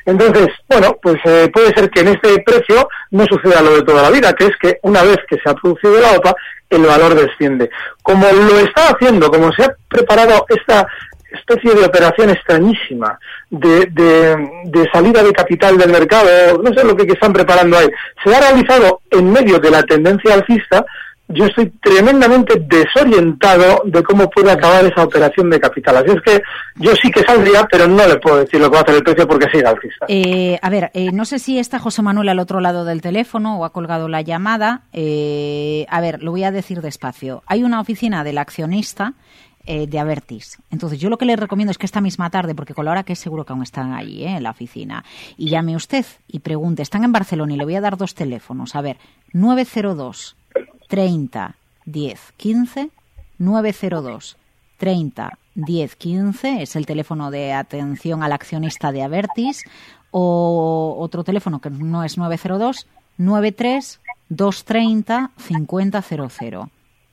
Entonces, 0.06 0.50
bueno, 0.68 0.98
pues 1.02 1.18
eh, 1.26 1.50
puede 1.52 1.74
ser 1.74 1.90
que 1.90 2.02
en 2.02 2.10
este 2.10 2.40
precio 2.46 2.88
no 3.12 3.26
suceda 3.26 3.62
lo 3.62 3.76
de 3.76 3.84
toda 3.84 4.04
la 4.04 4.12
vida, 4.12 4.34
que 4.34 4.46
es 4.46 4.56
que 4.62 4.78
una 4.84 5.02
vez 5.04 5.18
que 5.28 5.38
se 5.38 5.50
ha 5.50 5.54
producido 5.54 6.00
la 6.00 6.12
OPA, 6.14 6.36
el 6.70 6.86
valor 6.86 7.16
desciende. 7.16 7.70
Como 8.02 8.26
lo 8.32 8.60
está 8.60 8.90
haciendo, 8.90 9.30
como 9.30 9.52
se 9.54 9.64
ha 9.64 9.76
preparado 9.88 10.46
esta 10.50 10.88
especie 11.36 11.74
de 11.74 11.86
operación 11.86 12.30
extrañísima 12.30 13.18
de, 13.50 13.86
de, 13.92 14.90
salida 14.92 15.24
de 15.24 15.32
capital 15.32 15.78
del 15.78 15.92
mercado, 15.92 16.62
no 16.62 16.74
sé 16.74 16.84
lo 16.84 16.96
que, 16.96 17.06
están 17.12 17.34
preparando 17.34 17.78
ahí, 17.78 17.88
se 18.24 18.36
ha 18.36 18.40
realizado 18.40 19.02
en 19.12 19.32
medio 19.32 19.60
de 19.60 19.72
la 19.72 19.84
tendencia 19.84 20.34
alcista, 20.34 20.86
yo 21.28 21.46
estoy 21.46 21.72
tremendamente 21.82 22.54
desorientado 22.68 23.82
de 23.86 24.04
cómo 24.04 24.30
puede 24.30 24.52
acabar 24.52 24.86
esa 24.86 25.04
operación 25.04 25.50
de 25.50 25.60
capital. 25.60 25.98
Así 25.98 26.12
es 26.12 26.22
que 26.22 26.42
yo 26.76 26.92
sí 26.96 27.10
que 27.10 27.22
saldría, 27.22 27.68
pero 27.70 27.88
no 27.88 28.06
le 28.06 28.18
puedo 28.18 28.38
decir 28.38 28.60
lo 28.60 28.70
que 28.70 28.76
va 28.76 28.80
a 28.80 28.84
hacer 28.84 28.96
el 28.96 29.04
precio 29.04 29.28
porque 29.28 29.50
sigue 29.52 29.66
alcista. 29.66 30.06
Eh, 30.08 30.60
a 30.62 30.70
ver, 30.70 30.92
eh, 30.94 31.12
no 31.12 31.26
sé 31.26 31.40
si 31.40 31.58
está 31.58 31.80
José 31.80 32.04
Manuel 32.04 32.30
al 32.30 32.40
otro 32.40 32.60
lado 32.60 32.86
del 32.86 33.02
teléfono 33.02 33.58
o 33.58 33.66
ha 33.66 33.72
colgado 33.72 34.08
la 34.08 34.22
llamada. 34.22 34.82
Eh, 34.94 35.88
a 35.90 36.00
ver, 36.00 36.22
lo 36.22 36.30
voy 36.30 36.44
a 36.44 36.52
decir 36.52 36.82
despacio. 36.82 37.42
Hay 37.48 37.64
una 37.64 37.80
oficina 37.80 38.24
del 38.24 38.38
accionista 38.38 39.14
eh, 39.66 39.88
de 39.88 40.00
Avertis. 40.00 40.58
Entonces, 40.70 41.00
yo 41.00 41.10
lo 41.10 41.18
que 41.18 41.26
le 41.26 41.36
recomiendo 41.36 41.72
es 41.72 41.78
que 41.78 41.86
esta 41.86 42.02
misma 42.02 42.30
tarde, 42.30 42.54
porque 42.54 42.74
con 42.74 42.86
la 42.86 42.92
hora 42.92 43.04
que 43.04 43.14
es 43.14 43.20
seguro 43.20 43.46
que 43.46 43.54
aún 43.54 43.64
están 43.64 43.94
allí, 43.94 44.24
eh, 44.24 44.38
en 44.38 44.44
la 44.44 44.52
oficina, 44.52 45.04
y 45.38 45.50
llame 45.50 45.76
usted 45.76 46.06
y 46.28 46.40
pregunte, 46.40 46.82
están 46.82 47.04
en 47.04 47.12
Barcelona 47.12 47.54
y 47.54 47.58
le 47.58 47.66
voy 47.66 47.76
a 47.76 47.82
dar 47.82 47.98
dos 47.98 48.14
teléfonos. 48.14 48.76
A 48.76 48.82
ver, 48.82 48.98
902 49.34 50.36
30 50.88 51.56
10 51.86 52.34
15, 52.38 52.90
902 53.40 54.38
30 54.78 55.38
10 55.56 55.96
15 55.96 56.62
es 56.62 56.76
el 56.76 56.86
teléfono 56.86 57.32
de 57.32 57.54
atención 57.54 58.24
al 58.24 58.34
accionista 58.34 58.92
de 58.92 59.04
Avertis, 59.04 59.64
o 60.12 60.96
otro 61.00 61.24
teléfono 61.24 61.60
que 61.60 61.70
no 61.70 62.04
es 62.04 62.18
902 62.18 62.88
93 63.18 64.00
230 64.30 65.32
5000 65.38 66.70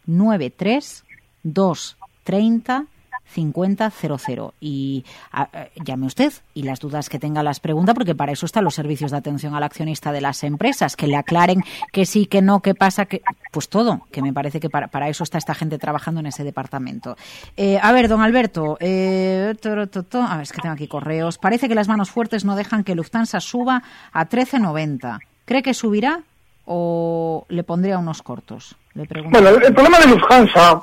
93 0.07 1.05
2 1.43 1.97
30 2.25 2.87
50 3.33 3.91
00 3.91 4.55
y 4.61 5.05
llame 5.85 6.07
usted 6.07 6.33
y 6.55 6.63
las 6.65 6.81
dudas 6.81 7.09
que 7.09 7.19
tenga 7.19 7.43
las 7.43 7.61
pregunta 7.61 7.95
porque 7.95 8.15
para 8.15 8.33
eso 8.33 8.47
están 8.47 8.65
los 8.65 8.75
servicios 8.75 9.11
de 9.11 9.17
atención 9.17 9.55
al 9.55 9.63
accionista 9.63 10.13
de 10.13 10.21
las 10.21 10.45
empresas 10.45 10.97
que 10.97 11.07
le 11.07 11.17
aclaren 11.17 11.65
que 11.93 12.07
sí 12.07 12.27
que 12.27 12.43
no 12.43 12.61
que 12.61 12.75
pasa 12.75 13.07
que 13.07 13.23
pues 13.51 13.69
todo 13.69 14.03
que 14.11 14.23
me 14.23 14.33
parece 14.33 14.61
que 14.61 14.69
para, 14.69 14.89
para 14.89 15.09
eso 15.09 15.25
está 15.25 15.39
esta 15.39 15.55
gente 15.55 15.79
trabajando 15.79 16.21
en 16.21 16.27
ese 16.27 16.45
departamento. 16.45 17.17
Eh, 17.57 17.79
a 17.81 17.93
ver 17.93 18.09
don 18.09 18.21
Alberto 18.21 18.77
eh, 18.81 19.55
a 19.65 20.37
ver 20.37 20.43
es 20.43 20.53
que 20.53 20.61
tengo 20.61 20.75
aquí 20.75 20.89
correos. 20.89 21.39
Parece 21.39 21.69
que 21.69 21.75
las 21.75 21.89
manos 21.89 22.11
fuertes 22.11 22.45
no 22.45 22.57
dejan 22.57 22.85
que 22.85 22.95
Lufthansa 22.95 23.41
suba 23.41 23.83
a 24.13 24.29
13.90 24.29 25.21
cree 25.45 25.63
que 25.63 25.75
subirá 25.75 26.21
o 26.65 27.45
le 27.49 27.65
pondría 27.65 27.99
unos 27.99 28.23
cortos 28.23 28.77
bueno 28.95 29.49
el 29.49 29.75
problema 29.75 29.99
de 29.99 30.07
Lufthansa 30.07 30.83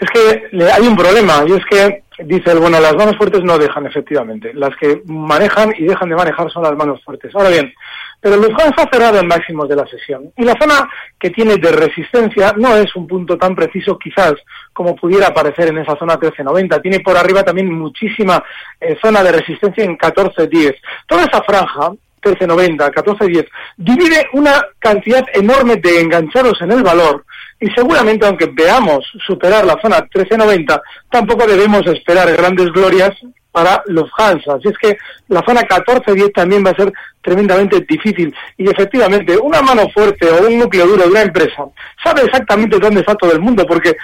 es 0.00 0.10
que 0.10 0.66
hay 0.72 0.86
un 0.86 0.96
problema 0.96 1.44
y 1.46 1.52
es 1.52 1.64
que 1.66 2.02
dice 2.18 2.52
el 2.52 2.60
bueno, 2.60 2.80
las 2.80 2.94
manos 2.94 3.16
fuertes 3.16 3.42
no 3.42 3.58
dejan 3.58 3.86
efectivamente. 3.86 4.52
Las 4.54 4.74
que 4.76 5.02
manejan 5.06 5.72
y 5.76 5.84
dejan 5.84 6.08
de 6.08 6.16
manejar 6.16 6.50
son 6.50 6.62
las 6.62 6.76
manos 6.76 7.02
fuertes. 7.04 7.34
Ahora 7.34 7.50
bien, 7.50 7.72
pero 8.20 8.36
el 8.36 8.54
ha 8.56 8.90
cerrado 8.90 9.18
en 9.18 9.26
máximos 9.26 9.68
de 9.68 9.76
la 9.76 9.86
sesión 9.86 10.32
y 10.36 10.44
la 10.44 10.56
zona 10.58 10.88
que 11.18 11.30
tiene 11.30 11.56
de 11.56 11.70
resistencia 11.70 12.54
no 12.56 12.76
es 12.76 12.94
un 12.96 13.06
punto 13.06 13.36
tan 13.36 13.54
preciso 13.54 13.98
quizás 13.98 14.34
como 14.72 14.96
pudiera 14.96 15.28
aparecer 15.28 15.68
en 15.68 15.78
esa 15.78 15.96
zona 15.96 16.14
1390. 16.14 16.80
Tiene 16.80 17.00
por 17.00 17.16
arriba 17.16 17.42
también 17.42 17.72
muchísima 17.72 18.42
eh, 18.80 18.96
zona 19.00 19.22
de 19.22 19.32
resistencia 19.32 19.84
en 19.84 19.90
1410. 19.90 20.74
Toda 21.06 21.24
esa 21.24 21.42
franja 21.42 21.92
13.90, 22.24 22.92
14.10, 22.92 23.48
divide 23.76 24.26
una 24.32 24.64
cantidad 24.78 25.24
enorme 25.32 25.76
de 25.76 26.00
enganchados 26.00 26.60
en 26.62 26.72
el 26.72 26.82
valor 26.82 27.24
y 27.60 27.68
seguramente 27.70 28.26
aunque 28.26 28.46
veamos 28.46 29.04
superar 29.26 29.64
la 29.64 29.78
zona 29.80 29.98
13.90, 29.98 30.80
tampoco 31.10 31.46
debemos 31.46 31.86
esperar 31.86 32.30
grandes 32.36 32.72
glorias 32.72 33.12
para 33.54 33.84
Lufthansa. 33.86 34.54
Así 34.54 34.68
es 34.68 34.76
que 34.78 34.98
la 35.28 35.40
zona 35.46 35.60
14-10 35.62 36.32
también 36.34 36.66
va 36.66 36.70
a 36.70 36.74
ser 36.74 36.92
tremendamente 37.22 37.80
difícil. 37.88 38.34
Y 38.58 38.68
efectivamente, 38.68 39.38
una 39.38 39.62
mano 39.62 39.88
fuerte 39.90 40.28
o 40.28 40.48
un 40.48 40.58
núcleo 40.58 40.88
duro 40.88 41.04
de 41.04 41.10
una 41.10 41.22
empresa 41.22 41.64
sabe 42.02 42.22
exactamente 42.22 42.80
dónde 42.80 43.00
está 43.00 43.14
todo 43.14 43.30
el 43.30 43.38
mundo, 43.38 43.64
porque 43.64 43.96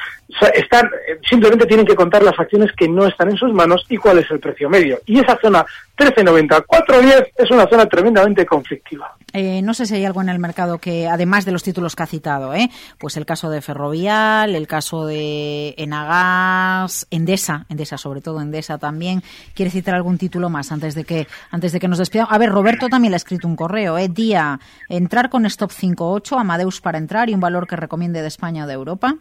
están, 0.55 0.89
simplemente 1.29 1.67
tienen 1.67 1.85
que 1.85 1.97
contar 1.97 2.23
las 2.23 2.39
acciones 2.39 2.71
que 2.77 2.89
no 2.89 3.07
están 3.09 3.31
en 3.31 3.37
sus 3.37 3.53
manos 3.53 3.85
y 3.89 3.97
cuál 3.97 4.19
es 4.19 4.31
el 4.31 4.39
precio 4.39 4.71
medio. 4.71 5.01
Y 5.05 5.19
esa 5.19 5.37
zona 5.43 5.67
13.90, 6.01 6.65
4.10 6.65 7.33
es 7.37 7.51
una 7.51 7.69
zona 7.69 7.85
tremendamente 7.85 8.47
conflictiva. 8.47 9.15
Eh, 9.35 9.61
no 9.61 9.75
sé 9.75 9.85
si 9.85 9.97
hay 9.97 10.07
algo 10.07 10.23
en 10.23 10.31
el 10.31 10.39
mercado 10.39 10.79
que, 10.79 11.07
además 11.07 11.45
de 11.45 11.53
los 11.53 11.63
títulos 11.63 11.95
que 11.95 12.03
ha 12.03 12.07
citado, 12.07 12.55
¿eh? 12.55 12.71
pues 12.99 13.19
el 13.19 13.27
caso 13.27 13.51
de 13.51 13.61
Ferrovial, 13.61 14.55
el 14.55 14.67
caso 14.67 15.05
de 15.05 15.75
Enagas, 15.77 17.07
Endesa, 17.11 17.67
Endesa 17.69 17.99
sobre 17.99 18.23
todo, 18.23 18.41
Endesa 18.41 18.79
también. 18.79 19.23
¿Quiere 19.55 19.71
citar 19.71 19.95
algún 19.95 20.17
título 20.17 20.49
más 20.49 20.73
antes 20.73 20.95
de 20.95 21.05
que 21.05 21.27
antes 21.51 21.73
de 21.73 21.81
que 21.81 21.89
nos 21.89 21.99
despidamos? 21.99 22.33
A 22.33 22.39
ver, 22.39 22.49
Roberto 22.49 22.89
también 22.89 23.11
le 23.11 23.17
ha 23.17 23.19
escrito 23.19 23.47
un 23.47 23.55
correo, 23.55 23.99
¿eh? 23.99 24.09
Día, 24.09 24.59
entrar 24.89 25.29
con 25.29 25.45
stop 25.45 25.71
5.8, 25.71 26.41
Amadeus 26.41 26.81
para 26.81 26.97
entrar 26.97 27.29
y 27.29 27.35
un 27.35 27.41
valor 27.41 27.67
que 27.67 27.77
recomiende 27.77 28.23
de 28.23 28.29
España 28.29 28.65
o 28.65 28.67
de 28.67 28.73
Europa. 28.73 29.17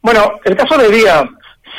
Bueno, 0.00 0.38
el 0.44 0.56
caso 0.56 0.78
de 0.78 0.90
Día, 0.90 1.28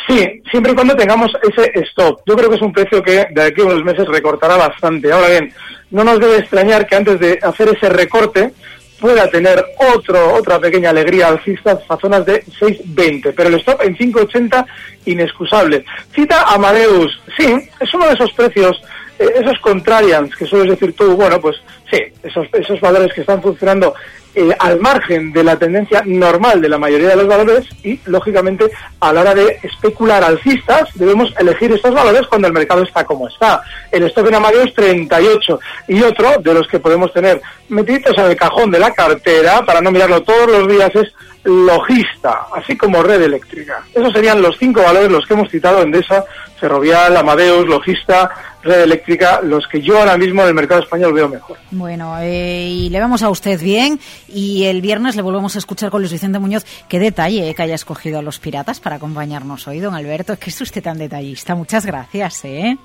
sí, 0.08 0.42
siempre 0.50 0.72
y 0.72 0.76
cuando 0.76 0.96
tengamos 0.96 1.32
ese 1.42 1.72
stop. 1.86 2.22
Yo 2.26 2.36
creo 2.36 2.50
que 2.50 2.56
es 2.56 2.62
un 2.62 2.74
precio 2.74 3.02
que 3.04 3.28
de 3.32 3.44
aquí 3.44 3.62
a 3.62 3.66
unos 3.66 3.84
meses 3.84 4.08
recortará 4.08 4.58
bastante. 4.58 5.12
Ahora 5.12 5.30
bien, 5.30 5.54
no 5.92 6.04
nos 6.04 6.20
debe 6.20 6.38
extrañar 6.38 6.88
que 6.88 6.96
antes 6.96 7.20
de 7.20 7.40
hacer 7.42 7.70
ese 7.70 7.90
recorte 7.90 8.52
pueda 9.00 9.30
tener 9.30 9.64
otro, 9.94 10.34
otra 10.34 10.60
pequeña 10.60 10.90
alegría 10.90 11.28
alcista 11.28 11.80
a 11.88 11.98
zonas 11.98 12.26
de 12.26 12.44
6.20, 12.46 13.34
pero 13.36 13.50
el 13.50 13.56
stop 13.56 13.82
en 13.82 13.96
5.80 13.98 14.66
inexcusable. 15.06 15.86
Cita 16.14 16.44
Amadeus, 16.44 17.22
sí, 17.38 17.56
es 17.80 17.94
uno 17.94 18.08
de 18.08 18.14
esos 18.14 18.32
precios 18.34 18.82
eh, 19.18 19.34
esos 19.36 19.58
contrarians 19.60 20.36
que 20.36 20.46
sueles 20.46 20.72
decir 20.72 20.96
tú, 20.96 21.16
bueno, 21.16 21.40
pues 21.40 21.56
sí, 21.90 22.02
esos, 22.24 22.48
esos 22.54 22.80
valores 22.82 23.14
que 23.14 23.22
están 23.22 23.42
funcionando 23.42 23.94
eh, 24.38 24.54
al 24.60 24.82
margen 24.82 25.32
de 25.32 25.46
la 25.46 25.58
tendencia 25.58 26.04
normal 26.06 26.60
de 26.60 26.68
la 26.68 26.78
mayoría 26.78 27.08
de 27.08 27.16
los 27.16 27.28
valores 27.28 27.66
y, 27.86 27.98
lógicamente, 28.06 28.66
a 29.00 29.14
la 29.14 29.22
hora 29.22 29.34
de 29.34 29.60
especular 29.64 30.26
alcistas, 30.26 30.90
debemos 30.96 31.34
elegir 31.40 31.72
estos 31.72 31.94
valores 31.94 32.28
cuando 32.28 32.50
el 32.50 32.54
mercado 32.54 32.84
está 32.84 33.06
como 33.06 33.30
está. 33.30 33.62
El 33.94 34.04
stock 34.04 34.28
en 34.28 34.36
Amadeus 34.36 34.74
38 34.74 35.60
y 35.88 36.02
otro 36.02 36.32
de 36.40 36.54
los 36.54 36.68
que 36.68 36.80
podemos 36.80 37.14
tener 37.14 37.42
metidos 37.70 38.18
en 38.18 38.26
el 38.26 38.36
cajón 38.36 38.72
de 38.72 38.80
la 38.80 38.92
cartera 38.92 39.64
para 39.66 39.80
no 39.80 39.90
mirarlo 39.90 40.22
todos 40.24 40.52
los 40.52 40.68
días 40.68 40.94
es 40.96 41.14
Logista, 41.46 42.48
así 42.54 42.76
como 42.76 43.02
Red 43.04 43.22
Eléctrica. 43.22 43.84
Esos 43.94 44.12
serían 44.12 44.42
los 44.42 44.58
cinco 44.58 44.82
valores 44.82 45.12
los 45.12 45.26
que 45.26 45.34
hemos 45.36 45.50
citado 45.50 45.82
en 45.82 45.92
DESA, 45.92 46.26
Ferrovial, 46.60 47.16
Amadeus, 47.16 47.68
Logista, 47.68 48.32
red 48.64 48.82
eléctrica, 48.82 49.42
los 49.42 49.68
que 49.68 49.82
yo 49.82 50.00
ahora 50.00 50.18
mismo 50.18 50.42
en 50.42 50.50
el 50.50 50.54
mercado 50.56 50.82
español 50.82 51.14
veo 51.14 51.30
mejor. 51.30 51.58
Bueno, 51.72 52.18
eh, 52.20 52.68
y 52.68 52.90
le 52.90 53.00
vemos 53.00 53.22
a 53.22 53.30
usted 53.30 53.62
bien 53.62 54.00
y 54.28 54.66
el 54.66 54.82
viernes 54.82 55.16
le 55.16 55.22
volvemos 55.22 55.56
a 55.56 55.60
escuchar 55.60 55.92
con 55.92 56.02
Luis 56.02 56.12
Vicente 56.12 56.40
Muñoz. 56.40 56.66
Qué 56.90 57.00
detalle 57.00 57.48
eh, 57.48 57.54
que 57.54 57.62
haya 57.62 57.76
escogido 57.76 58.20
a 58.20 58.22
los 58.22 58.40
piratas 58.40 58.80
para 58.80 58.96
acompañarnos 58.96 59.68
hoy, 59.68 59.80
don 59.80 59.94
Alberto. 59.94 60.34
Es 60.34 60.40
que 60.40 60.50
es 60.50 60.60
usted 60.60 60.82
tan 60.82 60.98
detallista. 60.98 61.54
Muchas 61.54 61.86
gracias, 61.86 62.44
¿eh? 62.46 62.76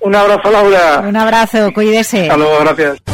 Un 0.00 0.14
abrazo, 0.14 0.50
Laura. 0.50 1.02
Un 1.06 1.16
abrazo, 1.16 1.72
cuídese. 1.72 2.22
Hasta 2.22 2.36
luego, 2.36 2.58
gracias. 2.60 3.13